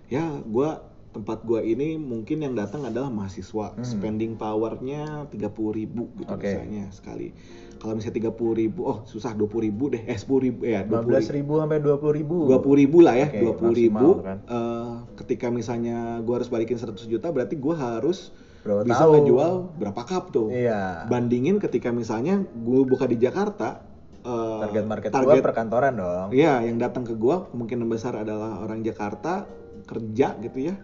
ya 0.06 0.28
gua 0.44 0.91
tempat 1.12 1.44
gua 1.44 1.60
ini 1.60 2.00
mungkin 2.00 2.40
yang 2.40 2.56
datang 2.56 2.88
adalah 2.88 3.12
mahasiswa 3.12 3.76
Hmm. 3.76 3.84
spending 3.84 4.36
powernya 4.36 5.28
30.000 5.28 5.44
ribu 5.70 6.08
gitu 6.16 6.32
Oke. 6.32 6.48
misalnya 6.48 6.88
sekali 6.90 7.36
kalau 7.78 7.94
misalnya 7.94 8.32
30.000 8.32 8.32
ribu 8.56 8.82
oh 8.86 8.98
susah 9.04 9.36
20.000 9.36 9.60
ribu 9.62 9.84
deh 9.92 10.02
eh 10.02 10.16
10 10.16 10.40
ribu 10.40 10.60
ya 10.64 10.88
20 10.88 11.20
15 11.20 11.36
ribu 11.36 11.54
sampai 11.60 11.80
20 11.80 12.16
ribu. 12.16 12.38
dua 12.48 12.60
puluh 12.60 12.78
ribu 12.80 12.98
lah 13.04 13.16
ya 13.18 13.28
dua 13.30 13.54
puluh 13.54 13.76
ribu 13.76 14.08
kan. 14.24 14.38
Eh, 14.42 14.94
ketika 15.18 15.48
misalnya 15.50 15.98
gua 16.22 16.40
harus 16.40 16.48
balikin 16.48 16.80
100 16.80 17.04
juta 17.06 17.28
berarti 17.28 17.56
gua 17.56 17.76
harus 17.76 18.32
Berapa 18.62 18.86
bisa 18.86 19.04
tahun? 19.04 19.14
ngejual 19.18 19.52
berapa 19.76 20.02
cup 20.06 20.24
tuh 20.32 20.48
Iya. 20.48 21.06
bandingin 21.08 21.58
ketika 21.58 21.90
misalnya 21.90 22.40
gue 22.46 22.82
buka 22.86 23.04
di 23.04 23.18
Jakarta 23.18 23.84
eh, 24.22 24.60
Target 24.62 24.86
market 24.86 25.10
gua 25.10 25.18
target 25.20 25.44
perkantoran 25.44 25.94
dong. 25.94 26.28
Iya, 26.30 26.62
yang 26.62 26.78
datang 26.78 27.04
ke 27.04 27.18
gua 27.18 27.50
kemungkinan 27.50 27.90
besar 27.90 28.16
adalah 28.16 28.62
orang 28.62 28.80
Jakarta 28.80 29.44
kerja 29.84 30.38
gitu 30.40 30.60
ya. 30.62 30.78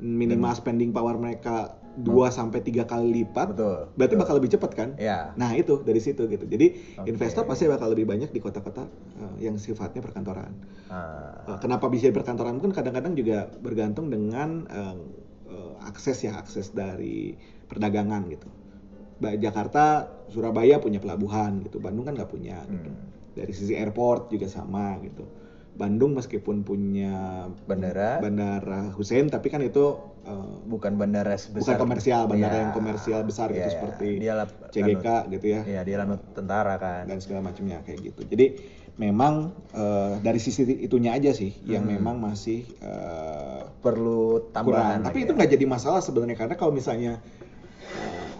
Minimal 0.00 0.54
spending 0.56 0.90
power 0.90 1.16
mereka 1.20 1.76
2 1.92 2.08
sampai 2.32 2.64
3 2.64 2.88
kali 2.88 3.20
lipat. 3.20 3.52
Betul. 3.52 3.92
Berarti 3.92 4.14
betul. 4.16 4.22
bakal 4.24 4.34
lebih 4.40 4.50
cepat 4.56 4.70
kan? 4.72 4.88
Iya. 4.96 5.36
Nah, 5.36 5.52
itu 5.52 5.84
dari 5.84 6.00
situ 6.00 6.24
gitu. 6.24 6.48
Jadi 6.48 6.96
Oke. 6.96 7.12
investor 7.12 7.44
pasti 7.44 7.68
bakal 7.68 7.92
lebih 7.92 8.08
banyak 8.08 8.32
di 8.32 8.40
kota-kota 8.40 8.88
eh, 9.20 9.44
yang 9.44 9.60
sifatnya 9.60 10.00
perkantoran. 10.00 10.56
Ah. 10.88 11.44
Eh, 11.52 11.58
kenapa 11.60 11.92
bisa 11.92 12.08
di 12.08 12.16
perkantoran 12.16 12.56
pun 12.64 12.72
kadang-kadang 12.72 13.12
juga 13.12 13.52
bergantung 13.60 14.08
dengan 14.08 14.64
eh, 14.72 14.96
akses 15.84 16.24
ya, 16.24 16.40
akses 16.40 16.72
dari 16.72 17.36
perdagangan 17.68 18.24
gitu. 18.32 18.48
Jakarta, 19.22 20.10
Surabaya 20.32 20.82
punya 20.82 20.98
pelabuhan 20.98 21.62
gitu. 21.62 21.78
Bandung 21.78 22.08
kan 22.08 22.16
nggak 22.18 22.32
punya 22.32 22.58
gitu 22.66 22.90
Hmm. 22.90 23.06
dari 23.38 23.52
sisi 23.54 23.76
airport 23.76 24.32
juga 24.34 24.48
sama 24.50 24.98
gitu. 25.04 25.22
Bandung 25.72 26.12
meskipun 26.12 26.60
punya 26.62 27.48
Bandara. 27.64 28.20
bandara 28.20 28.92
Hussein 28.92 29.26
tapi 29.26 29.48
kan 29.48 29.58
itu 29.58 29.96
uh, 30.22 30.60
bukan 30.62 30.94
bandara 30.94 31.32
sebesar 31.34 31.74
bukan 31.74 31.88
komersial, 31.88 32.28
bandara 32.28 32.52
Iya. 32.52 32.60
yang 32.60 32.72
komersial 32.72 33.20
besar 33.22 33.48
gitu 33.48 33.56
Iya, 33.58 33.64
iya. 33.64 33.72
seperti 33.72 34.08
dia 34.18 34.32
lap- 34.34 34.68
CGK 34.68 35.00
lanut- 35.02 35.24
gitu 35.30 35.46
ya 35.48 35.60
Iya, 35.64 35.80
dia 35.82 35.96
lanut 35.98 36.20
tentara 36.30 36.76
kan. 36.76 37.08
dan 37.08 37.18
segala 37.18 37.40
macamnya 37.42 37.80
kayak 37.80 38.04
gitu. 38.04 38.20
Jadi 38.26 38.46
memang 38.94 39.56
uh, 39.72 40.20
dari 40.20 40.36
sisi 40.36 40.60
itunya 40.78 41.10
aja 41.10 41.32
sih 41.32 41.56
yang 41.64 41.82
Hmm. 41.82 41.96
memang 41.96 42.20
masih 42.22 42.68
uh, 42.78 43.64
Perlu 43.80 44.52
tambahan. 44.52 45.00
kurang. 45.00 45.00
Tapi 45.02 45.16
lagi 45.16 45.24
itu 45.24 45.32
ya. 45.32 45.36
nggak 45.38 45.50
jadi 45.50 45.64
masalah 45.66 45.98
sebenarnya 45.98 46.36
karena 46.36 46.54
kalau 46.54 46.70
misalnya 46.70 47.18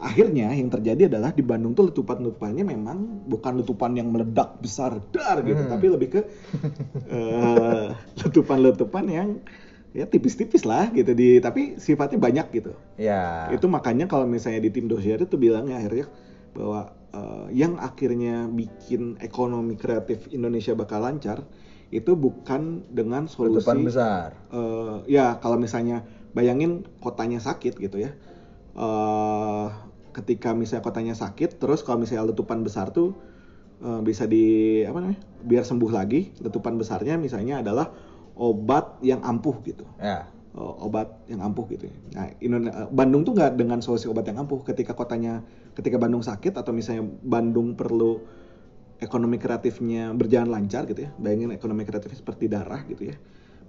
akhirnya 0.03 0.51
yang 0.51 0.69
terjadi 0.75 1.03
adalah 1.11 1.31
di 1.31 1.43
Bandung 1.47 1.73
tuh 1.79 1.89
letupan-letupannya 1.95 2.65
memang 2.67 2.99
bukan 3.31 3.53
letupan 3.63 3.95
yang 3.95 4.11
meledak 4.11 4.59
besar 4.59 4.99
dar 5.15 5.39
gitu, 5.47 5.63
Hmm. 5.63 5.71
tapi 5.71 5.87
lebih 5.95 6.09
ke 6.19 6.21
eh, 7.17 7.87
letupan-letupan 8.23 9.05
yang 9.09 9.29
ya 9.93 10.09
tipis-tipis 10.09 10.65
lah 10.65 10.89
gitu 10.93 11.13
di 11.13 11.39
tapi 11.39 11.77
sifatnya 11.77 12.19
banyak 12.21 12.47
gitu. 12.53 12.73
Ya. 12.97 13.49
Itu 13.49 13.67
makanya 13.69 14.09
kalau 14.09 14.25
misalnya 14.29 14.61
di 14.65 14.71
tim 14.73 14.87
dosier 14.89 15.21
itu 15.21 15.37
bilangnya 15.37 15.79
akhirnya 15.81 16.07
bahwa 16.57 16.81
eh, 17.13 17.47
yang 17.55 17.77
akhirnya 17.81 18.49
bikin 18.51 19.19
ekonomi 19.21 19.75
kreatif 19.77 20.29
Indonesia 20.33 20.73
bakal 20.77 21.05
lancar 21.05 21.45
itu 21.93 22.17
bukan 22.17 22.89
dengan 22.89 23.29
solusi 23.29 23.61
letupan 23.61 23.79
besar. 23.85 24.31
eh, 24.53 24.97
ya 25.09 25.37
kalau 25.43 25.57
misalnya 25.61 26.05
bayangin 26.37 26.85
kotanya 27.05 27.39
sakit 27.43 27.77
gitu 27.77 28.01
ya 28.01 28.13
eh 28.77 29.69
ketika 30.13 30.53
misalnya 30.53 30.85
kotanya 30.85 31.15
sakit 31.17 31.57
terus 31.57 31.81
kalau 31.81 32.01
misalnya 32.05 32.29
letupan 32.31 32.61
besar 32.61 32.93
tuh 32.93 33.17
eh, 33.81 34.01
bisa 34.05 34.29
di 34.29 34.45
apa 34.85 34.99
namanya 35.01 35.21
biar 35.43 35.65
sembuh 35.65 35.91
lagi 35.91 36.31
letupan 36.39 36.77
besarnya 36.77 37.17
misalnya 37.17 37.65
adalah 37.65 37.89
obat 38.37 39.01
yang 39.05 39.21
ampuh 39.25 39.61
gitu. 39.65 39.85
Eh, 40.53 40.75
obat 40.85 41.09
yang 41.33 41.41
ampuh 41.41 41.65
gitu 41.73 41.89
ya. 41.89 41.97
Nah, 42.13 42.27
Indone- 42.45 42.69
eh, 42.73 42.89
Bandung 42.93 43.25
tuh 43.25 43.33
nggak 43.33 43.57
dengan 43.57 43.81
solusi 43.81 44.09
obat 44.09 44.29
yang 44.29 44.41
ampuh 44.45 44.61
ketika 44.65 44.93
kotanya 44.93 45.41
ketika 45.73 45.97
Bandung 45.97 46.21
sakit 46.21 46.53
atau 46.61 46.73
misalnya 46.77 47.09
Bandung 47.25 47.73
perlu 47.73 48.21
ekonomi 49.01 49.41
kreatifnya 49.41 50.13
berjalan 50.13 50.53
lancar 50.53 50.85
gitu 50.87 51.09
ya. 51.09 51.11
Bayangin 51.17 51.57
ekonomi 51.57 51.89
kreatifnya 51.89 52.21
seperti 52.21 52.53
darah 52.53 52.85
gitu 52.85 53.09
ya. 53.11 53.17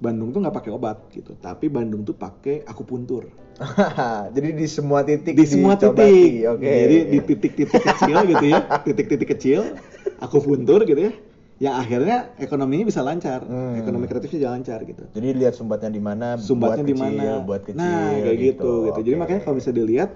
Bandung 0.04 0.36
tuh 0.36 0.44
nggak 0.44 0.56
pakai 0.60 0.72
obat 0.76 1.08
gitu, 1.16 1.32
tapi 1.39 1.72
Bandung 1.72 2.04
tuh 2.04 2.12
pakai 2.12 2.68
akupuntur. 2.68 3.32
Jadi 4.36 4.50
di 4.52 4.68
semua 4.68 5.08
titik 5.08 5.32
Di 5.32 5.46
semua 5.48 5.80
titik. 5.80 6.44
Oke. 6.52 6.68
Jadi 6.68 6.98
di 7.08 7.20
titik-titik 7.24 7.80
kecil 7.80 8.18
gitu 8.28 8.46
ya, 8.52 8.60
titik-titik 8.84 9.30
kecil 9.32 9.80
aku 10.20 10.44
puntur 10.44 10.84
gitu 10.84 11.00
ya 11.00 11.13
yang 11.62 11.80
akhirnya 11.80 12.34
ekonominya 12.42 12.89
bisa 12.89 13.00
lancar 13.00 13.46
Hmm. 13.46 13.78
ekonomi 13.78 14.10
kreatifnya 14.10 14.50
jalan 14.50 14.60
lancar 14.60 14.84
gitu 14.84 15.04
Jadi 15.13 15.28
lihat 15.38 15.54
sumbatnya 15.54 15.88
di 15.88 16.02
mana, 16.02 16.36
sumbatnya 16.36 16.84
di 16.84 16.98
mana 16.98 17.46
buat 17.46 17.63
kecil. 17.63 17.78
nah 17.80 18.10
kayak 18.20 18.38
gitu 18.42 18.72
gitu, 18.89 18.98
jadi 19.00 19.10
Oke. 19.16 19.20
makanya 19.22 19.42
kalau 19.46 19.56
bisa 19.62 19.72
dilihat 19.72 20.10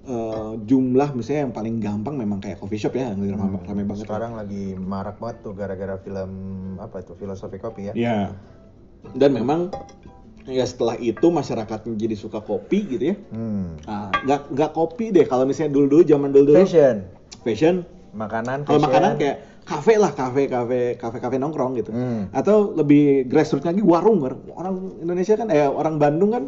eh, 0.00 0.52
jumlah 0.64 1.12
misalnya 1.12 1.40
yang 1.46 1.54
paling 1.54 1.76
gampang 1.78 2.16
memang 2.16 2.40
kayak 2.40 2.58
coffee 2.58 2.80
shop 2.80 2.96
ya 2.96 3.12
yang 3.12 3.20
rame, 3.36 3.60
rame 3.62 3.82
banget 3.84 4.08
sekarang 4.08 4.32
lagi 4.34 4.74
marak 4.74 5.20
banget 5.20 5.36
tuh 5.44 5.52
gara-gara 5.52 5.94
film 6.00 6.30
apa 6.80 7.04
itu 7.04 7.12
filosofi 7.14 7.60
kopi 7.60 7.82
ya. 7.86 7.94
ya 7.94 8.18
dan 9.12 9.30
memang 9.32 9.60
ya 10.44 10.62
setelah 10.62 10.96
itu 10.96 11.26
masyarakatnya 11.26 11.94
jadi 11.94 12.14
suka 12.14 12.40
kopi 12.40 12.84
gitu 12.88 13.04
ya 13.12 13.16
Hmm. 13.30 13.76
Ah, 13.84 14.10
nggak 14.20 14.50
nggak 14.50 14.70
kopi 14.72 15.10
deh 15.10 15.24
kalau 15.24 15.44
misalnya 15.44 15.72
dulu 15.72 15.86
dulu 15.88 16.02
zaman 16.02 16.30
dulu 16.30 16.44
dulu 16.50 16.58
Fashion, 16.60 16.96
fashion 17.40 17.76
makanan, 18.10 18.64
kalau 18.64 18.82
makanan 18.82 19.14
kayak 19.16 19.36
kafe 19.62 19.94
lah 19.94 20.10
kafe 20.10 20.50
kafe 20.50 20.96
kafe 20.96 21.16
kafe 21.18 21.36
nongkrong 21.36 21.78
gitu 21.78 21.90
Hmm. 21.90 22.26
atau 22.30 22.72
lebih 22.72 23.24
grassroots 23.24 23.62
lagi 23.62 23.78
warung 23.80 24.18
orang 24.50 24.74
Indonesia 24.98 25.34
kan 25.34 25.46
eh 25.48 25.62
orang 25.62 25.96
Bandung 25.96 26.30
kan 26.30 26.44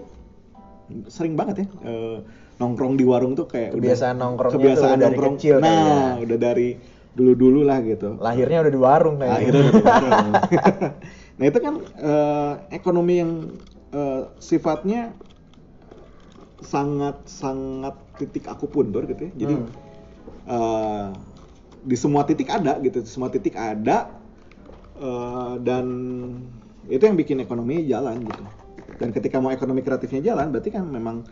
sering 1.07 1.39
banget 1.39 1.63
ya 1.63 1.67
eh, 1.87 2.17
nongkrong 2.59 2.95
di 2.95 3.05
warung 3.07 3.33
tuh 3.33 3.47
kayak 3.47 3.73
Kebiasaan 3.73 4.19
udah, 4.19 4.23
nongkrongnya 4.27 4.57
kebiasaan 4.59 4.97
dari 4.99 5.05
nongkrong 5.07 5.35
kecil 5.37 5.57
nah 5.57 5.71
kayaknya. 5.71 6.23
udah 6.27 6.39
dari 6.39 6.69
dulu 7.13 7.33
dulu 7.37 7.61
lah 7.63 7.79
gitu 7.81 8.17
lahirnya 8.19 8.59
udah 8.61 8.73
di 8.73 8.81
warung 8.81 9.17
kayaknya. 9.17 9.37
akhirnya 9.39 9.61
udah 9.63 9.73
di 9.73 9.85
warung. 9.87 10.31
nah 11.43 11.51
itu 11.51 11.59
kan 11.59 11.75
eh, 11.99 12.55
ekonomi 12.71 13.19
yang 13.19 13.51
eh, 13.91 14.31
sifatnya 14.39 15.11
sangat 16.63 17.27
sangat 17.27 17.99
titik 18.15 18.47
aku 18.47 18.71
pundur 18.71 19.03
gitu 19.11 19.27
ya. 19.27 19.33
Jadi 19.35 19.55
Hmm. 19.59 19.71
eh, 20.47 21.09
di 21.83 21.97
semua 21.99 22.23
titik 22.23 22.47
ada 22.47 22.79
gitu. 22.79 23.03
Semua 23.03 23.27
titik 23.27 23.59
ada 23.59 24.07
eh, 24.95 25.55
dan 25.67 25.87
itu 26.87 27.03
yang 27.03 27.19
bikin 27.19 27.43
ekonominya 27.43 27.83
jalan 27.91 28.23
gitu. 28.23 28.47
Dan 29.03 29.11
ketika 29.11 29.43
mau 29.43 29.51
ekonomi 29.51 29.83
kreatifnya 29.83 30.23
jalan 30.23 30.55
berarti 30.55 30.71
kan 30.71 30.87
memang 30.87 31.27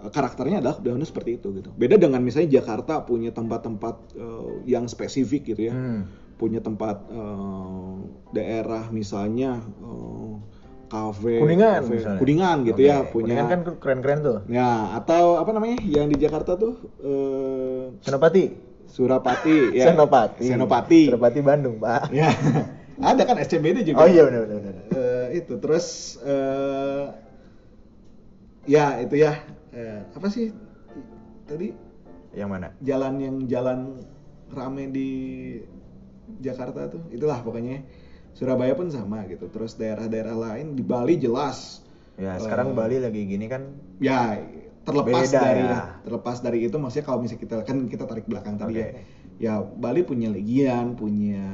karakternya 0.00 0.62
adalah 0.62 0.78
daunnya 0.78 1.10
seperti 1.10 1.42
itu 1.42 1.50
gitu. 1.58 1.74
Beda 1.74 1.98
dengan 1.98 2.22
misalnya 2.22 2.62
Jakarta 2.62 3.02
punya 3.02 3.34
tempat-tempat 3.34 4.14
eh, 4.14 4.52
yang 4.70 4.86
spesifik 4.86 5.58
gitu 5.58 5.74
ya. 5.74 5.74
Hmm. 5.74 6.29
Punya 6.40 6.58
tempat 6.58 7.04
eh, 7.06 7.94
daerah 8.32 8.88
misalnya 8.88 9.60
eh, 9.60 10.32
kafe 10.88 11.38
Kuningan 11.38 11.84
kafe- 11.84 11.92
misalnya. 11.94 12.18
kuningan 12.18 12.56
gitu 12.64 12.80
Oke, 12.80 12.88
ya 12.88 12.96
punya 13.04 13.12
Kuningan 13.12 13.46
kan 13.46 13.60
keren-keren 13.76 14.18
tuh. 14.20 14.38
ya 14.48 14.70
atau 14.96 15.36
apa 15.36 15.52
namanya 15.52 15.76
yang 15.84 16.08
di 16.08 16.16
Jakarta 16.16 16.56
tuh 16.56 16.74
eh, 16.98 17.82
Senopati. 18.00 18.44
Surapati 18.86 19.56
ya 19.78 19.86
Senopati. 19.86 20.48
Senopati 20.48 21.02
Senopati 21.06 21.40
Bandung, 21.40 21.76
Pak. 21.78 22.10
ya 22.10 22.32
ada 23.00 23.22
kan 23.22 23.38
SCBD 23.38 23.84
juga 23.84 24.02
Oh 24.02 24.08
iya 24.08 24.24
benar 24.24 24.40
benar 24.44 24.58
benar. 24.58 24.74
Eh, 24.90 25.26
itu 25.38 25.54
terus 25.56 25.86
eh, 26.20 27.04
ya 28.66 28.98
itu 28.98 29.16
ya 29.16 29.34
Eh, 29.70 30.02
apa 30.10 30.26
sih 30.26 30.50
tadi 31.46 31.70
Yang 32.30 32.50
mana? 32.50 32.68
jalan 32.80 33.14
yang 33.18 33.36
jalan 33.46 33.78
rame 34.50 34.90
di 34.90 35.10
Jakarta 36.40 36.88
tuh 36.88 37.02
itulah 37.08 37.38
pokoknya 37.40 37.84
Surabaya 38.32 38.72
pun 38.72 38.88
sama 38.88 39.26
gitu 39.26 39.46
terus 39.46 39.74
daerah-daerah 39.74 40.34
lain 40.34 40.74
di 40.74 40.82
Bali 40.82 41.14
jelas 41.16 41.84
Ya, 42.16 42.36
sekarang 42.36 42.76
Bali 42.76 43.00
lagi 43.00 43.24
gini 43.24 43.48
kan 43.48 43.72
ya 43.96 44.36
terlepas 44.80 45.24
Beda 45.24 45.40
dari 45.40 45.64
ya. 45.64 45.80
terlepas 46.04 46.36
dari 46.40 46.58
itu 46.64 46.76
maksudnya 46.76 47.04
kalau 47.04 47.18
misalnya 47.20 47.40
kita 47.40 47.56
kan 47.64 47.76
kita 47.86 48.04
tarik 48.04 48.28
belakang 48.28 48.60
tadi 48.60 48.76
Oke. 48.76 48.84
ya 48.84 48.88
ya 49.40 49.52
Bali 49.64 50.04
punya 50.04 50.28
Legian 50.28 50.92
punya 50.94 51.48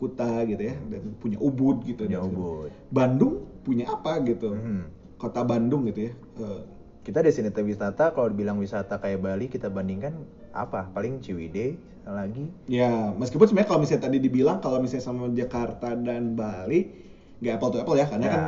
Kuta 0.00 0.40
gitu 0.44 0.60
ya 0.60 0.76
dan 0.88 1.16
punya 1.20 1.36
Ubud 1.36 1.84
gitu 1.84 2.08
punya 2.08 2.20
Ubud. 2.20 2.72
Bandung 2.88 3.44
punya 3.60 3.92
apa 3.92 4.24
gitu 4.24 4.56
Hmm. 4.56 4.88
kota 5.16 5.44
Bandung 5.44 5.84
gitu 5.84 6.08
ya 6.08 6.12
Eh, 6.40 6.60
Kita 7.00 7.18
destinasi 7.18 7.62
wisata 7.62 8.12
kalau 8.12 8.28
dibilang 8.28 8.56
wisata 8.56 8.96
kayak 8.96 9.18
Bali 9.18 9.46
kita 9.46 9.66
bandingkan 9.66 10.12
apa? 10.50 10.90
Paling 10.90 11.18
Ciwidey 11.18 11.76
lagi. 12.02 12.50
ya 12.66 13.12
meskipun 13.12 13.46
sebenarnya 13.46 13.68
kalau 13.68 13.80
misalnya 13.80 14.02
tadi 14.04 14.18
dibilang 14.18 14.58
kalau 14.58 14.78
misalnya 14.78 15.04
sama 15.04 15.30
Jakarta 15.30 15.94
dan 15.94 16.34
Bali 16.34 16.90
nggak 17.38 17.54
apple 17.54 17.70
to 17.70 17.78
apple 17.78 17.94
ya 17.94 18.04
karena 18.04 18.26
Ya, 18.26 18.34
kan 18.34 18.44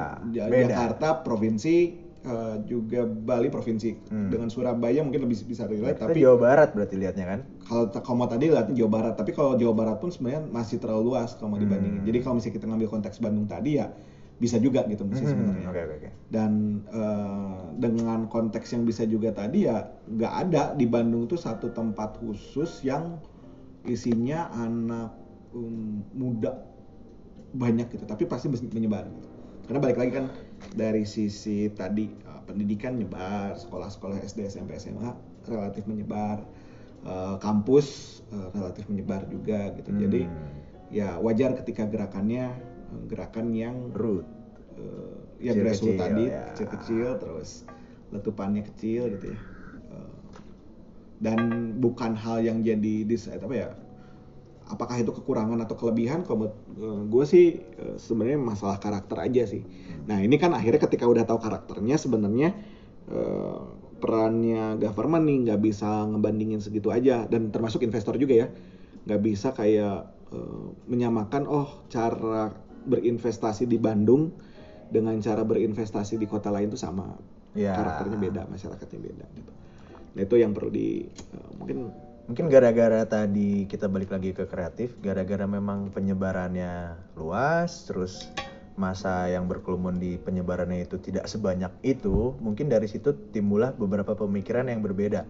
beda. 0.50 0.66
Jakarta 0.66 1.08
provinsi 1.22 1.76
eh, 2.22 2.54
juga 2.64 3.02
Bali 3.02 3.48
provinsi 3.48 4.08
Hmm. 4.08 4.28
dengan 4.28 4.48
Surabaya 4.48 5.00
mungkin 5.00 5.22
lebih 5.22 5.38
bisa 5.44 5.64
relate 5.64 5.94
tapi 5.96 6.20
Jawa 6.20 6.38
Barat 6.38 6.68
berarti 6.70 6.96
lihatnya 6.96 7.24
kan. 7.24 7.40
kalau 7.62 7.84
kalau 7.92 8.26
tadi 8.26 8.46
lihatnya 8.46 8.74
Jawa 8.74 8.90
Barat 8.92 9.14
tapi 9.14 9.30
kalau 9.30 9.54
Jawa 9.54 9.72
Barat 9.72 9.96
pun 9.96 10.10
sebenarnya 10.10 10.42
masih 10.44 10.76
terlalu 10.76 11.02
luas 11.08 11.32
kalau 11.32 11.50
mau 11.50 11.60
dibandingin 11.60 12.02
Hmm. 12.02 12.08
jadi 12.08 12.18
kalau 12.18 12.34
misalnya 12.36 12.56
kita 12.58 12.66
ngambil 12.66 12.88
konteks 12.90 13.16
Bandung 13.16 13.46
tadi 13.46 13.78
ya 13.78 13.86
bisa 14.42 14.58
juga 14.58 14.82
gitu 14.90 15.06
mesti 15.06 15.22
Hmm, 15.22 15.30
sebenarnya 15.30 15.68
oke 15.70 15.80
oke. 15.86 16.08
dan 16.34 16.52
eh, 16.90 17.62
dengan 17.78 18.26
konteks 18.26 18.74
yang 18.74 18.82
bisa 18.82 19.06
juga 19.06 19.30
tadi 19.30 19.70
ya 19.70 19.86
nggak 20.10 20.32
ada 20.42 20.62
di 20.74 20.82
Bandung 20.84 21.30
tuh 21.30 21.38
satu 21.38 21.70
tempat 21.70 22.18
khusus 22.18 22.82
yang 22.82 23.22
isinya 23.82 24.50
anak 24.52 25.14
um, 25.54 26.02
muda 26.10 26.58
banyak 27.52 27.86
gitu 27.90 28.02
tapi 28.02 28.24
pasti 28.24 28.50
menyebar 28.50 29.06
gitu. 29.06 29.28
karena 29.66 29.78
balik 29.78 29.98
lagi 29.98 30.12
kan 30.12 30.26
dari 30.74 31.06
sisi 31.06 31.70
tadi 31.70 32.10
eh, 32.10 32.40
pendidikan 32.42 32.98
nyebar 32.98 33.54
sekolah-sekolah 33.54 34.18
SD 34.22 34.50
SMP 34.50 34.74
SMA 34.74 35.14
relatif 35.46 35.86
menyebar 35.86 36.42
eh, 37.02 37.36
kampus 37.38 37.86
eh, 38.30 38.48
relatif 38.50 38.90
menyebar 38.90 39.22
juga 39.30 39.70
gitu 39.78 39.94
jadi 39.94 40.26
Hmm. 40.26 40.50
ya 40.92 41.16
wajar 41.18 41.56
ketika 41.56 41.88
gerakannya 41.88 42.52
gerakan 43.08 43.52
yang 43.56 43.76
Root. 43.92 44.26
eh, 44.72 45.50
ya 45.50 45.52
grassroots 45.52 46.00
tadi 46.00 46.32
ya. 46.32 46.48
kecil-kecil 46.52 47.08
terus 47.20 47.68
letupannya 48.08 48.64
kecil 48.64 49.12
gitu 49.18 49.36
ya. 49.36 49.38
Eh, 49.92 50.16
dan 51.20 51.38
bukan 51.78 52.16
hal 52.16 52.40
yang 52.40 52.64
jadi 52.64 53.04
dis 53.04 53.28
apa 53.28 53.52
ya 53.52 53.70
apakah 54.72 54.96
itu 54.96 55.12
kekurangan 55.12 55.60
atau 55.60 55.76
kelebihan 55.76 56.24
kalau 56.24 56.48
gue 57.06 57.24
sih 57.28 57.60
eh, 57.60 57.96
sebenarnya 58.00 58.40
masalah 58.40 58.80
karakter 58.80 59.20
aja 59.20 59.44
sih. 59.44 59.60
Nah 60.08 60.24
ini 60.24 60.40
kan 60.40 60.56
akhirnya 60.56 60.80
ketika 60.80 61.04
udah 61.04 61.28
tahu 61.28 61.36
karakternya 61.42 62.00
sebenarnya 62.00 62.56
eh, 63.12 63.60
perannya 64.00 64.80
government 64.80 65.24
nih 65.28 65.38
nggak 65.46 65.60
bisa 65.60 66.08
ngebandingin 66.08 66.64
segitu 66.64 66.88
aja. 66.88 67.28
Dan 67.28 67.52
termasuk 67.52 67.84
investor 67.84 68.16
juga 68.16 68.46
ya. 68.46 68.48
Nggak 69.04 69.20
bisa 69.20 69.48
kayak 69.52 70.08
eh, 70.32 70.66
menyamakan 70.88 71.44
oh 71.44 71.84
cara 71.92 72.56
berinvestasi 72.84 73.66
di 73.66 73.78
Bandung 73.78 74.32
dengan 74.92 75.16
cara 75.24 75.42
berinvestasi 75.42 76.20
di 76.20 76.26
kota 76.28 76.52
lain 76.52 76.68
itu 76.68 76.78
sama 76.78 77.08
Ya. 77.52 77.76
karakternya 77.76 78.16
beda 78.16 78.42
masyarakatnya 78.48 79.00
beda 79.12 79.26
gitu 79.36 79.52
nah 80.16 80.20
itu 80.24 80.34
yang 80.40 80.56
perlu 80.56 80.72
di 80.72 81.04
eh, 81.04 81.50
mungkin 81.60 81.92
Mungkin 82.22 82.46
gara-gara 82.46 83.02
tadi 83.02 83.66
kita 83.66 83.90
balik 83.90 84.14
lagi 84.14 84.30
ke 84.30 84.46
kreatif, 84.46 84.94
gara-gara 85.02 85.42
memang 85.42 85.90
penyebarannya 85.90 86.94
luas, 87.18 87.82
terus 87.90 88.30
masa 88.78 89.26
yang 89.26 89.50
berkerumun 89.50 89.98
di 89.98 90.16
penyebarannya 90.22 90.86
itu 90.86 91.02
tidak 91.02 91.26
sebanyak 91.26 91.74
itu, 91.82 92.38
mungkin 92.38 92.70
dari 92.70 92.86
situ 92.86 93.10
timbullah 93.34 93.74
beberapa 93.74 94.14
pemikiran 94.14 94.70
yang 94.70 94.86
berbeda. 94.86 95.26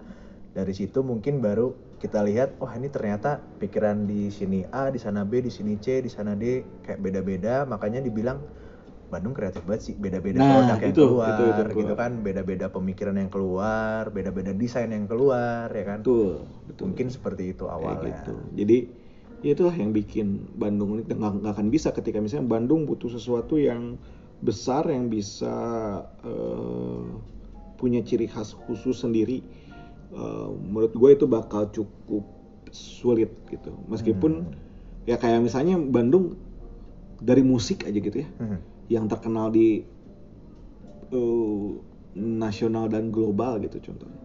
Dari 0.53 0.73
situ 0.77 1.01
mungkin 1.01 1.41
baru 1.41 1.73
kita 2.03 2.21
lihat, 2.29 2.49
wah 2.63 2.73
ini 2.79 2.89
ternyata 2.97 3.29
pikiran 3.63 3.97
di 4.11 4.29
sini 4.39 4.59
A, 4.81 4.91
di 4.95 4.99
sana 5.05 5.21
B, 5.31 5.33
di 5.47 5.53
sini 5.57 5.73
C, 5.85 6.03
di 6.07 6.11
sana 6.17 6.33
D 6.43 6.45
kayak 6.85 7.01
beda-beda, 7.05 7.55
makanya 7.73 8.01
dibilang 8.07 8.39
Bandung 9.13 9.35
kreatif 9.37 9.63
banget 9.69 9.83
sih, 9.93 9.95
beda-beda 10.05 10.41
Nah, 10.41 10.49
produk 10.49 10.79
yang 10.81 10.95
itu, 10.95 11.01
keluar, 11.01 11.29
itu, 11.29 11.43
itu, 11.53 11.61
gitu 11.85 11.93
keluar. 11.95 11.97
kan, 12.01 12.13
beda-beda 12.27 12.67
pemikiran 12.73 13.17
yang 13.21 13.31
keluar, 13.35 14.03
beda-beda 14.17 14.53
desain 14.57 14.89
yang 14.97 15.07
keluar, 15.11 15.69
ya 15.71 15.85
kan? 15.85 16.01
betul 16.01 16.49
betul 16.69 16.89
Mungkin 16.89 17.07
seperti 17.13 17.43
itu 17.55 17.65
kayak 17.79 17.99
awalnya. 17.99 18.21
gitu 18.25 18.35
jadi 18.55 18.77
ya 19.45 19.51
itulah 19.55 19.75
yang 19.75 19.91
bikin 19.93 20.27
Bandung 20.55 20.95
unik 20.99 21.07
dan 21.11 21.19
nggak 21.21 21.53
akan 21.59 21.69
bisa 21.75 21.91
ketika 21.95 22.19
misalnya 22.23 22.47
Bandung 22.49 22.87
butuh 22.89 23.11
sesuatu 23.11 23.59
yang 23.59 23.99
besar 24.43 24.87
yang 24.91 25.07
bisa 25.11 25.55
eh, 26.25 27.03
punya 27.79 28.01
ciri 28.07 28.27
khas 28.31 28.55
khusus 28.55 29.03
sendiri 29.03 29.43
Eh, 30.13 30.49
menurut 30.61 30.93
gue 30.93 31.11
itu 31.11 31.25
bakal 31.25 31.73
cukup 31.73 32.21
sulit 32.69 33.33
gitu 33.49 33.73
meskipun 33.89 34.45
Hmm. 34.45 34.53
ya 35.05 35.17
kayak 35.17 35.41
misalnya 35.41 35.81
Bandung 35.81 36.37
dari 37.17 37.41
musik 37.41 37.89
aja 37.89 37.97
gitu 37.97 38.21
ya 38.21 38.29
Mhm. 38.37 38.59
yang 38.89 39.05
terkenal 39.09 39.49
di 39.49 39.89
eh, 41.09 41.71
nasional 42.15 42.89
dan 42.89 43.09
global 43.09 43.57
gitu 43.59 43.81
contohnya 43.83 44.21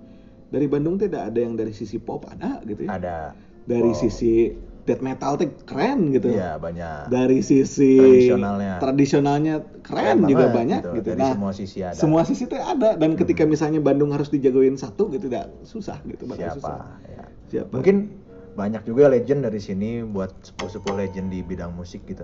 dari 0.47 0.67
Bandung 0.67 0.95
tidak 0.95 1.31
ada 1.31 1.39
yang 1.39 1.55
dari 1.55 1.71
sisi 1.71 1.95
pop 1.97 2.23
ada 2.27 2.59
gitu 2.63 2.83
ya 2.83 2.95
Ada. 2.95 3.17
dari 3.63 3.91
Wow. 3.91 3.99
sisi 4.01 4.55
death 4.87 5.03
metal 5.03 5.35
tuh 5.35 5.51
keren 5.61 6.09
gitu 6.09 6.31
Iya 6.31 6.55
banyak. 6.55 7.11
dari 7.11 7.43
sisi 7.43 7.99
Tradisionalnya. 7.99 8.73
tradisionalnya 8.79 9.55
keren, 9.83 10.17
Keren 10.17 10.19
juga 10.25 10.45
banget 10.47 10.55
banyak 10.55 10.81
gitu. 10.81 10.95
gitu, 10.95 11.09
Dari 11.11 11.19
nah 11.19 11.31
semua 11.35 11.51
sisi 11.51 11.79
ada. 11.83 11.93
semua 11.93 12.21
sisi 12.23 12.43
tuh 12.47 12.57
ada 12.57 12.95
dan 12.95 13.11
ketika 13.13 13.43
Hmm. 13.43 13.51
misalnya 13.51 13.79
Bandung 13.79 14.09
harus 14.09 14.27
dijagoin 14.27 14.73
satu 14.73 15.11
gitu 15.11 15.27
tidak 15.27 15.51
susah 15.61 15.99
gitu 16.01 16.23
bakal 16.23 16.47
Siapa? 16.47 16.55
susah 16.55 16.79
Ya. 17.05 17.23
siapa 17.45 17.69
Mungkin 17.69 17.95
banyak 18.55 18.81
juga 18.83 19.05
legend 19.05 19.43
dari 19.43 19.59
sini 19.59 20.01
buat 20.01 20.31
sepuh-sepuh 20.41 20.95
legend 20.95 21.29
di 21.29 21.43
bidang 21.43 21.69
musik 21.69 22.07
gitu 22.07 22.23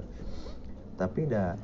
tapi 0.96 1.28
dah 1.28 1.60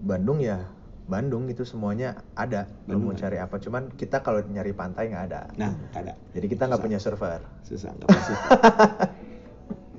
Bandung 0.00 0.38
ya 0.38 0.68
Bandung 1.04 1.48
itu 1.48 1.64
semuanya 1.64 2.16
ada 2.32 2.64
lu 2.86 2.96
mau 2.98 3.12
cari 3.12 3.36
apa 3.36 3.56
cuman 3.58 3.92
kita 3.92 4.20
kalau 4.20 4.40
nyari 4.42 4.72
pantai 4.72 5.08
nggak 5.08 5.24
ada 5.26 5.40
Nah, 5.54 5.72
ada. 5.92 6.16
jadi 6.30 6.46
kita 6.46 6.64
nggak 6.64 6.80
punya 6.80 6.96
server 6.96 7.40
Susah 7.60 7.92
nggak 7.92 8.08
masuk. 8.08 8.38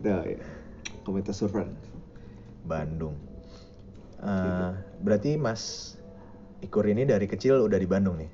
Kita 0.05 0.21
ya, 0.21 0.37
komunitas 1.01 1.41
surfer. 1.41 1.65
Bandung 2.61 3.17
Eh, 4.21 4.71
berarti 5.01 5.33
Mas 5.33 5.93
Ikur 6.61 6.85
ini 6.85 7.09
dari 7.09 7.25
kecil 7.25 7.61
udah 7.61 7.77
di 7.77 7.89
Bandung 7.89 8.21
nih 8.21 8.29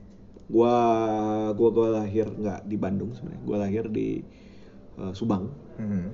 Gua 0.51 0.75
gua 1.55 1.69
gua 1.71 1.87
lahir 2.03 2.27
nggak 2.27 2.67
di 2.67 2.75
Bandung 2.75 3.15
sebenarnya. 3.15 3.43
Gua 3.47 3.57
lahir 3.63 3.87
di 3.87 4.19
eh, 4.99 5.13
Subang. 5.15 5.47
Mhm. 5.79 6.07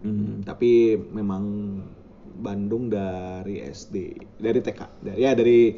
Hmm, 0.00 0.34
tapi 0.46 0.94
memang 0.94 1.42
Bandung 2.38 2.86
dari 2.86 3.58
SD, 3.60 4.14
dari 4.38 4.62
TK, 4.62 4.80
Da- 5.02 5.18
ya 5.18 5.34
dari 5.34 5.76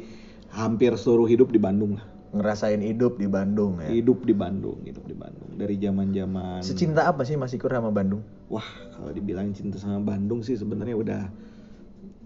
hampir 0.53 0.93
seluruh 0.93 1.25
hidup 1.25 1.49
di 1.49 1.57
Bandung 1.57 1.97
lah. 1.97 2.05
Ngerasain 2.33 2.81
hidup 2.81 3.21
di 3.21 3.29
Bandung 3.29 3.77
ya 3.77 3.93
Hidup 3.93 4.25
di 4.25 4.33
Bandung, 4.33 4.81
hidup 4.81 5.05
di 5.05 5.13
Bandung. 5.13 5.53
Dari 5.53 5.77
zaman-zaman 5.77 6.65
secinta 6.65 7.05
apa 7.05 7.21
sih 7.21 7.37
Mas 7.37 7.53
Ikur 7.53 7.69
sama 7.69 7.93
Bandung 7.93 8.25
Wah, 8.53 8.69
kalau 8.93 9.09
dibilang 9.09 9.49
cinta 9.57 9.81
sama 9.81 9.97
Bandung 9.97 10.45
sih 10.45 10.53
sebenarnya 10.53 10.93
udah 10.93 11.21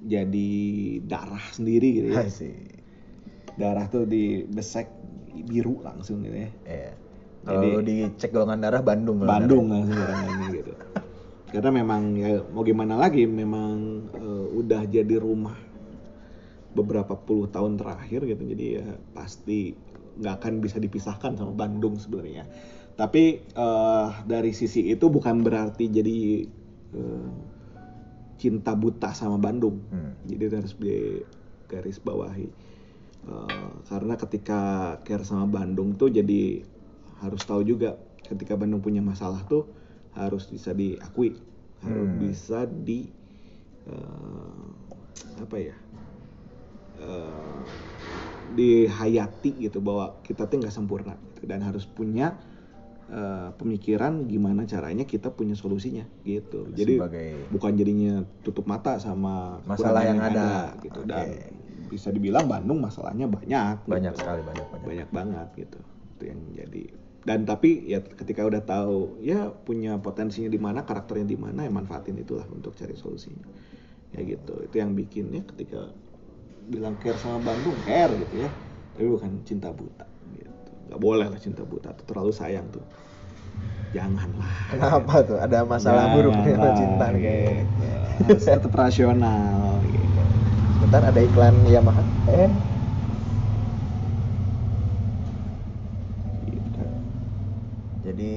jadi 0.04 0.50
darah 1.08 1.46
sendiri 1.56 2.04
gitu 2.04 2.08
ya. 2.12 2.28
Asik. 2.28 2.56
Darah 3.56 3.88
tuh 3.88 4.04
dibesek 4.04 4.92
biru 5.48 5.80
langsung 5.82 6.22
gitu 6.28 6.36
ya. 6.36 6.52
Iya. 6.68 6.92
Kalau 7.48 7.80
dicek 7.80 8.36
golongan 8.36 8.60
darah 8.60 8.84
Bandung. 8.84 9.24
Bandung 9.24 9.72
langsung 9.72 9.96
orangnya 9.96 10.48
gitu. 10.60 10.74
Karena 11.48 11.70
memang 11.72 12.02
ya 12.20 12.44
mau 12.52 12.68
gimana 12.68 13.00
lagi, 13.00 13.24
memang 13.24 14.04
eh, 14.20 14.46
udah 14.52 14.84
jadi 14.84 15.16
rumah 15.16 15.56
beberapa 16.76 17.16
puluh 17.16 17.48
tahun 17.48 17.80
terakhir 17.80 18.28
gitu. 18.28 18.44
Jadi 18.52 18.66
ya 18.84 18.88
pasti 19.16 19.72
nggak 20.18 20.36
akan 20.42 20.54
bisa 20.60 20.78
dipisahkan 20.82 21.38
sama 21.38 21.54
Bandung 21.54 22.02
sebenarnya. 22.02 22.50
Tapi 22.98 23.24
eh, 23.46 24.08
dari 24.26 24.52
sisi 24.58 24.90
itu 24.90 25.06
bukan 25.08 25.46
berarti 25.46 25.86
jadi 25.90 26.18
eh, 26.98 27.30
cinta 28.38 28.74
buta 28.74 29.14
sama 29.14 29.38
Bandung. 29.38 29.82
Hmm. 29.94 30.14
Jadi 30.26 30.44
harus 30.50 30.74
di 30.78 31.22
garis 31.70 32.02
bawahi. 32.02 32.50
Eh, 33.28 33.72
karena 33.86 34.14
ketika 34.18 34.62
care 35.06 35.26
sama 35.26 35.46
Bandung 35.46 35.94
tuh 35.94 36.10
jadi 36.10 36.66
harus 37.22 37.42
tahu 37.46 37.66
juga 37.66 37.98
ketika 38.26 38.54
Bandung 38.58 38.82
punya 38.82 39.02
masalah 39.02 39.42
tuh 39.46 39.66
harus 40.18 40.50
bisa 40.50 40.74
diakui, 40.74 41.38
harus 41.86 42.10
Hmm. 42.10 42.18
bisa 42.18 42.66
di 42.66 43.10
eh, 43.88 44.66
apa 45.38 45.58
ya? 45.62 45.78
Dihayati 48.52 49.52
gitu 49.60 49.80
bahwa 49.80 50.20
kita 50.22 50.46
tuh 50.46 50.60
nggak 50.60 50.72
sempurna 50.72 51.16
gitu. 51.34 51.48
dan 51.50 51.62
harus 51.62 51.84
punya 51.84 52.38
eh, 53.08 53.50
pemikiran 53.56 54.28
gimana 54.28 54.68
caranya 54.68 55.04
kita 55.04 55.32
punya 55.32 55.56
solusinya 55.56 56.04
gitu. 56.22 56.68
Jadi 56.76 57.00
Sebagai- 57.00 57.48
bukan 57.50 57.72
jadinya 57.74 58.14
tutup 58.44 58.68
mata 58.68 59.00
sama 59.00 59.64
Masalah 59.64 60.04
kekurangan 60.04 60.08
yang 60.08 60.20
ada. 60.20 60.52
gitu 60.84 61.00
Oke. 61.00 61.08
dan 61.08 61.28
bisa 61.88 62.12
dibilang 62.12 62.52
Bandung 62.52 62.84
masalahnya 62.84 63.26
banyak 63.26 63.88
Banyak 63.88 64.12
gitu. 64.12 64.20
sekali 64.20 64.42
banyak 64.44 64.66
banyak. 64.68 64.84
banyak 64.84 65.10
banget 65.10 65.48
gitu 65.56 65.80
itu 66.18 66.24
yang 66.26 66.42
jadi 66.52 66.84
dan 67.24 67.40
tapi 67.44 67.86
ya 67.86 68.04
ketika 68.04 68.44
udah 68.44 68.60
tahu 68.62 69.20
ya 69.22 69.52
punya 69.56 69.96
potensinya 69.96 70.48
di 70.48 70.58
mana 70.58 70.84
karakternya 70.84 71.28
di 71.28 71.40
mana 71.40 71.64
ya 71.64 71.72
manfaatin 71.72 72.18
itulah 72.18 72.44
untuk 72.50 72.76
cari 72.76 72.96
solusinya 72.96 73.48
ya 74.12 74.20
gitu 74.20 74.64
itu 74.64 74.76
yang 74.76 74.92
bikin 74.92 75.32
ya 75.32 75.44
ketika 75.46 75.96
bilang 76.68 76.96
care 77.00 77.16
sama 77.16 77.40
Bandung 77.42 77.76
care 77.84 78.12
gitu 78.18 78.44
ya 78.44 78.50
tapi 78.94 79.08
bukan 79.08 79.32
cinta 79.44 79.70
buta 79.72 80.06
gitu 80.36 80.52
nggak 80.88 81.00
boleh 81.00 81.28
lah 81.28 81.40
cinta 81.40 81.64
buta 81.64 81.96
tuh 81.96 82.06
terlalu 82.06 82.32
sayang 82.32 82.68
tuh 82.70 82.84
janganlah 83.96 84.52
Kenapa 84.68 85.24
tuh? 85.24 85.40
Ada 85.40 85.64
masalah 85.64 86.12
buruk 86.12 86.36
nih 86.44 86.54
sama 86.54 86.60
Janganlah, 86.60 86.76
cinta 86.76 87.06
nih 87.08 87.22
kayaknya. 87.24 87.52
gitu. 87.56 87.86
harus 88.28 88.44
tetap 88.46 88.74
rasional 88.76 89.80
gitu. 89.88 90.22
Bentar 90.84 91.02
ada 91.08 91.22
iklan 91.24 91.56
Yamaha. 91.66 92.04
Eh. 92.28 92.52
gitu. 96.46 96.84
Jadi 98.04 98.34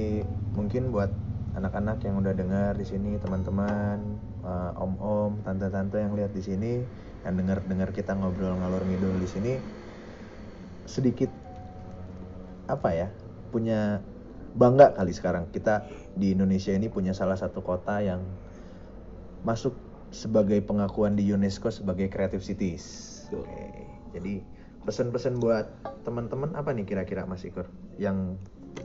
mungkin 0.55 0.83
buat 0.91 1.11
anak-anak 1.51 1.99
yang 2.07 2.15
udah 2.19 2.33
dengar 2.33 2.71
di 2.73 2.85
sini, 2.87 3.19
teman-teman, 3.19 3.99
eh, 4.41 4.71
om-om, 4.79 5.35
tante-tante 5.43 5.99
yang 5.99 6.15
lihat 6.15 6.31
di 6.31 6.41
sini, 6.41 6.73
yang 7.21 7.37
dengar-dengar 7.37 7.93
kita 7.93 8.17
ngobrol 8.17 8.57
ngalor 8.57 8.85
ngidul 8.85 9.17
di 9.21 9.29
sini, 9.29 9.53
sedikit 10.89 11.29
apa 12.65 12.89
ya? 12.93 13.07
Punya 13.51 14.01
bangga 14.57 14.91
kali 14.95 15.15
sekarang 15.15 15.47
kita 15.53 15.87
di 16.15 16.35
Indonesia 16.35 16.75
ini 16.75 16.91
punya 16.91 17.15
salah 17.15 17.39
satu 17.39 17.63
kota 17.63 18.03
yang 18.03 18.19
masuk 19.47 19.73
sebagai 20.11 20.59
pengakuan 20.61 21.15
di 21.15 21.23
UNESCO 21.31 21.71
sebagai 21.71 22.11
Creative 22.11 22.43
Cities. 22.43 22.83
Oke. 23.31 23.87
Jadi 24.11 24.43
pesan-pesan 24.83 25.39
buat 25.39 25.71
teman-teman 26.03 26.51
apa 26.57 26.75
nih 26.75 26.83
kira-kira 26.83 27.23
Mas 27.23 27.47
Ikur 27.47 27.69
yang 27.95 28.35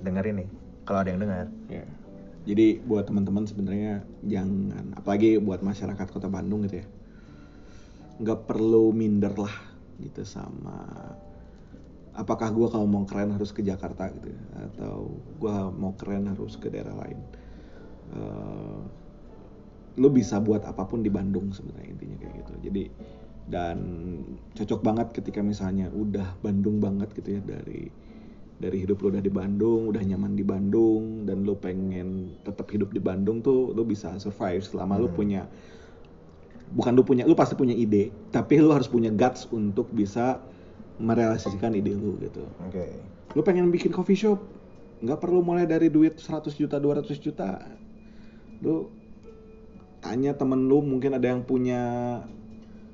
dengar 0.07 0.23
ini? 0.29 0.47
Kalau 0.87 1.03
ada 1.03 1.11
yang 1.11 1.19
dengar. 1.19 1.51
Ya. 1.67 1.83
Jadi 2.47 2.79
buat 2.87 3.11
teman-teman 3.11 3.43
sebenarnya 3.43 4.07
jangan, 4.23 4.95
apalagi 4.95 5.43
buat 5.43 5.67
masyarakat 5.67 6.07
Kota 6.15 6.31
Bandung 6.31 6.63
gitu 6.63 6.79
ya, 6.79 6.87
nggak 8.17 8.49
perlu 8.49 8.93
minder 8.97 9.35
lah 9.37 9.57
gitu 10.01 10.25
sama 10.25 10.85
apakah 12.17 12.49
gue 12.49 12.69
kalau 12.73 12.89
mau 12.89 13.05
keren 13.05 13.37
harus 13.37 13.53
ke 13.53 13.61
Jakarta 13.61 14.09
gitu 14.09 14.33
ya, 14.33 14.41
atau 14.73 15.21
gue 15.37 15.57
mau 15.77 15.93
keren 16.01 16.33
harus 16.33 16.57
ke 16.57 16.73
daerah 16.73 16.97
lain. 16.97 17.21
Eh, 18.17 18.81
lu 20.01 20.09
bisa 20.09 20.41
buat 20.41 20.65
apa 20.65 20.89
pun 20.89 21.05
di 21.05 21.13
Bandung 21.13 21.53
sebenarnya 21.53 21.93
intinya 21.93 22.17
kayak 22.21 22.35
gitu. 22.41 22.53
Jadi 22.69 22.83
dan 23.47 23.79
cocok 24.57 24.81
banget 24.83 25.09
ketika 25.13 25.45
misalnya 25.45 25.93
udah 25.93 26.41
Bandung 26.41 26.81
banget 26.81 27.13
gitu 27.15 27.37
ya 27.37 27.41
dari 27.45 27.89
dari 28.57 28.77
hidup 28.81 29.05
lu 29.05 29.13
udah 29.13 29.21
di 29.21 29.33
Bandung, 29.33 29.93
udah 29.93 30.01
nyaman 30.01 30.33
di 30.33 30.45
Bandung 30.45 31.29
dan 31.29 31.45
lu 31.45 31.53
pengen 31.61 32.33
tetap 32.49 32.73
hidup 32.73 32.97
di 32.97 33.01
Bandung 33.01 33.45
tuh 33.45 33.77
lu 33.77 33.85
bisa 33.85 34.17
survive 34.17 34.65
selama 34.65 34.97
Hmm. 35.05 35.13
punya 35.13 35.43
bukan 36.75 36.93
lu 36.97 37.03
punya 37.07 37.23
lu 37.29 37.37
pasti 37.39 37.55
punya 37.55 37.73
ide, 37.73 38.11
tapi 38.31 38.59
lu 38.59 38.73
harus 38.75 38.91
punya 38.91 39.13
guts 39.13 39.47
untuk 39.51 39.87
bisa 39.93 40.43
merealisasikan 40.97 41.77
ide 41.77 41.93
lu 41.95 42.17
gitu. 42.19 42.43
Oke. 42.67 42.89
Lu 43.37 43.45
pengen 43.45 43.69
bikin 43.69 43.93
coffee 43.93 44.17
shop, 44.17 44.41
nggak 45.05 45.21
perlu 45.21 45.45
mulai 45.45 45.69
dari 45.69 45.93
duit 45.93 46.17
100 46.17 46.57
juta, 46.57 46.81
200 46.81 47.21
juta. 47.21 47.61
Lu 48.65 48.89
tanya 50.01 50.33
temen 50.33 50.65
lu 50.67 50.81
mungkin 50.81 51.15
ada 51.15 51.29
yang 51.29 51.45
punya 51.45 52.23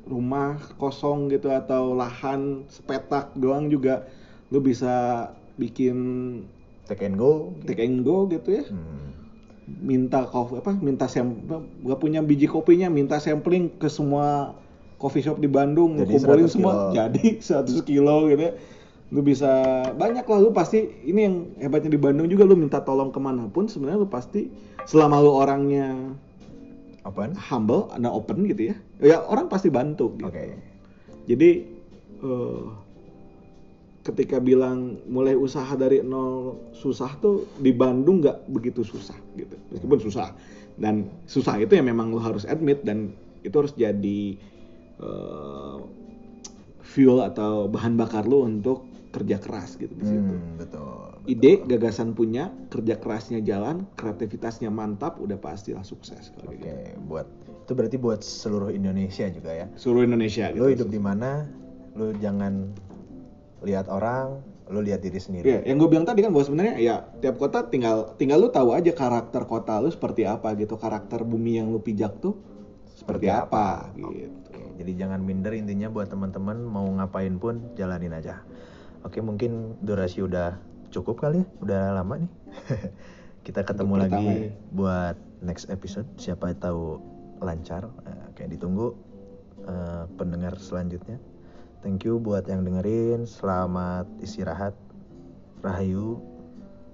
rumah 0.02 0.58
kosong 0.80 1.30
gitu 1.30 1.52
atau 1.54 1.94
lahan 1.94 2.66
sepetak 2.66 3.30
doang 3.38 3.70
juga 3.70 4.10
lu 4.50 4.58
bisa 4.58 5.30
bikin 5.54 5.96
Take 6.90 7.06
and 7.06 7.14
go. 7.14 7.54
take 7.62 7.78
and 7.78 8.02
go 8.02 8.26
gitu 8.26 8.50
ya 8.50 8.64
Hmm. 8.66 9.14
Minta 9.66 10.26
kopi 10.26 10.58
apa 10.58 10.74
minta 10.74 11.06
sem 11.06 11.26
gak 11.86 11.98
punya 12.02 12.18
biji 12.18 12.50
kopinya 12.50 12.90
minta 12.90 13.22
sampling 13.22 13.70
ke 13.78 13.86
semua 13.86 14.58
coffee 14.98 15.22
shop 15.22 15.38
di 15.38 15.46
Bandung 15.46 15.98
Jadi 15.98 16.18
kumpulin 16.18 16.46
100 16.46 16.54
semua 16.54 16.72
kilo. 16.72 16.90
jadi 16.94 17.24
100 17.82 17.88
kilo 17.88 18.16
gitu 18.30 18.42
ya 18.42 18.52
lu 19.12 19.20
bisa 19.20 19.52
banyak 19.92 20.24
lah 20.24 20.38
lu 20.40 20.56
pasti 20.56 20.88
ini 21.04 21.20
yang 21.20 21.36
hebatnya 21.60 21.92
di 21.92 22.00
Bandung 22.00 22.32
juga 22.32 22.48
lu 22.48 22.56
minta 22.56 22.80
tolong 22.80 23.12
ke 23.12 23.20
mana 23.20 23.44
pun 23.52 23.68
sebenarnya 23.68 24.02
lu 24.02 24.08
pasti 24.08 24.48
selama 24.88 25.20
lu 25.20 25.28
orangnya 25.36 26.16
Apaan? 27.04 27.36
humble 27.36 27.92
and 27.92 28.08
open 28.08 28.48
gitu 28.48 28.72
ya 28.72 28.76
ya 29.04 29.20
orang 29.26 29.50
pasti 29.52 29.68
bantu 29.68 30.16
gitu. 30.16 30.32
Oke. 30.32 30.56
Jadi 31.28 31.50
eh, 32.24 32.62
ketika 34.02 34.42
bilang 34.42 34.98
mulai 35.06 35.38
usaha 35.38 35.70
dari 35.78 36.02
nol 36.02 36.58
susah 36.74 37.14
tuh 37.22 37.46
di 37.62 37.70
Bandung 37.70 38.18
nggak 38.18 38.50
begitu 38.50 38.82
susah 38.82 39.14
gitu 39.38 39.54
meskipun 39.70 39.98
susah 40.02 40.34
dan 40.74 41.06
susah 41.30 41.62
itu 41.62 41.78
ya 41.78 41.84
memang 41.86 42.10
lo 42.10 42.18
harus 42.18 42.42
admit 42.48 42.82
dan 42.82 43.14
itu 43.46 43.54
harus 43.54 43.74
jadi 43.78 44.34
eh, 44.98 45.78
fuel 46.82 47.22
atau 47.22 47.70
bahan 47.70 47.94
bakar 47.94 48.26
lo 48.26 48.42
untuk 48.42 48.90
kerja 49.12 49.36
keras 49.36 49.76
gitu 49.76 49.92
di 49.92 50.08
situ. 50.08 50.32
Hmm, 50.32 50.56
betul. 50.56 51.12
Ide, 51.28 51.60
gagasan 51.68 52.16
punya, 52.16 52.48
kerja 52.72 52.96
kerasnya 52.96 53.44
jalan, 53.44 53.84
kreativitasnya 53.94 54.72
mantap, 54.72 55.20
udah 55.20 55.36
pastilah 55.36 55.84
sukses 55.84 56.32
kalau 56.34 56.56
Oke, 56.56 56.64
gitu. 56.64 56.98
buat 57.06 57.28
itu 57.62 57.72
berarti 57.76 57.96
buat 58.00 58.24
seluruh 58.24 58.72
Indonesia 58.72 59.28
juga 59.28 59.52
ya. 59.52 59.66
Seluruh 59.76 60.08
Indonesia 60.08 60.48
gitu. 60.50 60.64
Lu 60.64 60.72
hidup 60.72 60.88
di 60.88 60.98
mana, 60.98 61.46
lu 61.94 62.16
jangan 62.18 62.72
lihat 63.62 63.86
orang, 63.88 64.42
lu 64.70 64.80
lihat 64.82 65.02
diri 65.02 65.18
sendiri 65.18 65.44
Iya, 65.46 65.60
yang 65.68 65.76
gue 65.78 65.88
bilang 65.90 66.06
tadi 66.06 66.22
kan 66.24 66.30
bahwa 66.34 66.44
sebenarnya 66.46 66.74
ya 66.80 66.96
tiap 67.20 67.36
kota 67.38 67.66
tinggal 67.68 68.14
tinggal 68.16 68.40
lu 68.42 68.48
tahu 68.48 68.74
aja 68.74 68.90
karakter 68.94 69.44
kota 69.46 69.78
lu 69.82 69.90
seperti 69.90 70.26
apa 70.26 70.54
gitu, 70.58 70.74
karakter 70.78 71.22
bumi 71.22 71.60
yang 71.62 71.70
lu 71.70 71.78
pijak 71.78 72.18
tuh 72.22 72.38
seperti 72.92 73.26
apa, 73.26 73.90
gitu. 73.98 74.30
Oke, 74.46 74.62
jadi 74.78 74.92
jangan 74.94 75.26
minder 75.26 75.50
intinya 75.58 75.90
buat 75.90 76.06
teman-teman 76.06 76.62
mau 76.62 76.86
ngapain 76.86 77.34
pun 77.34 77.74
jalanin 77.74 78.14
aja. 78.14 78.46
Oke, 79.02 79.18
mungkin 79.18 79.74
durasi 79.82 80.22
udah 80.22 80.54
cukup 80.94 81.18
kali 81.18 81.42
ya, 81.42 81.46
udah 81.66 81.82
lama 81.98 82.22
nih. 82.22 82.30
Kita 83.46 83.66
ketemu 83.66 83.98
Untuk 83.98 84.02
lagi 84.06 84.26
ya. 84.30 84.54
buat 84.70 85.16
next 85.42 85.66
episode. 85.66 86.06
Siapa 86.14 86.54
tahu 86.54 87.02
lancar. 87.42 87.90
Eh, 88.06 88.30
Oke, 88.30 88.46
ditunggu 88.46 88.94
eh, 89.66 90.04
pendengar 90.14 90.54
selanjutnya. 90.62 91.18
Thank 91.82 92.06
you 92.06 92.22
buat 92.22 92.46
yang 92.46 92.62
dengerin. 92.62 93.26
Selamat 93.26 94.06
istirahat. 94.22 94.72
Rahayu. 95.66 96.31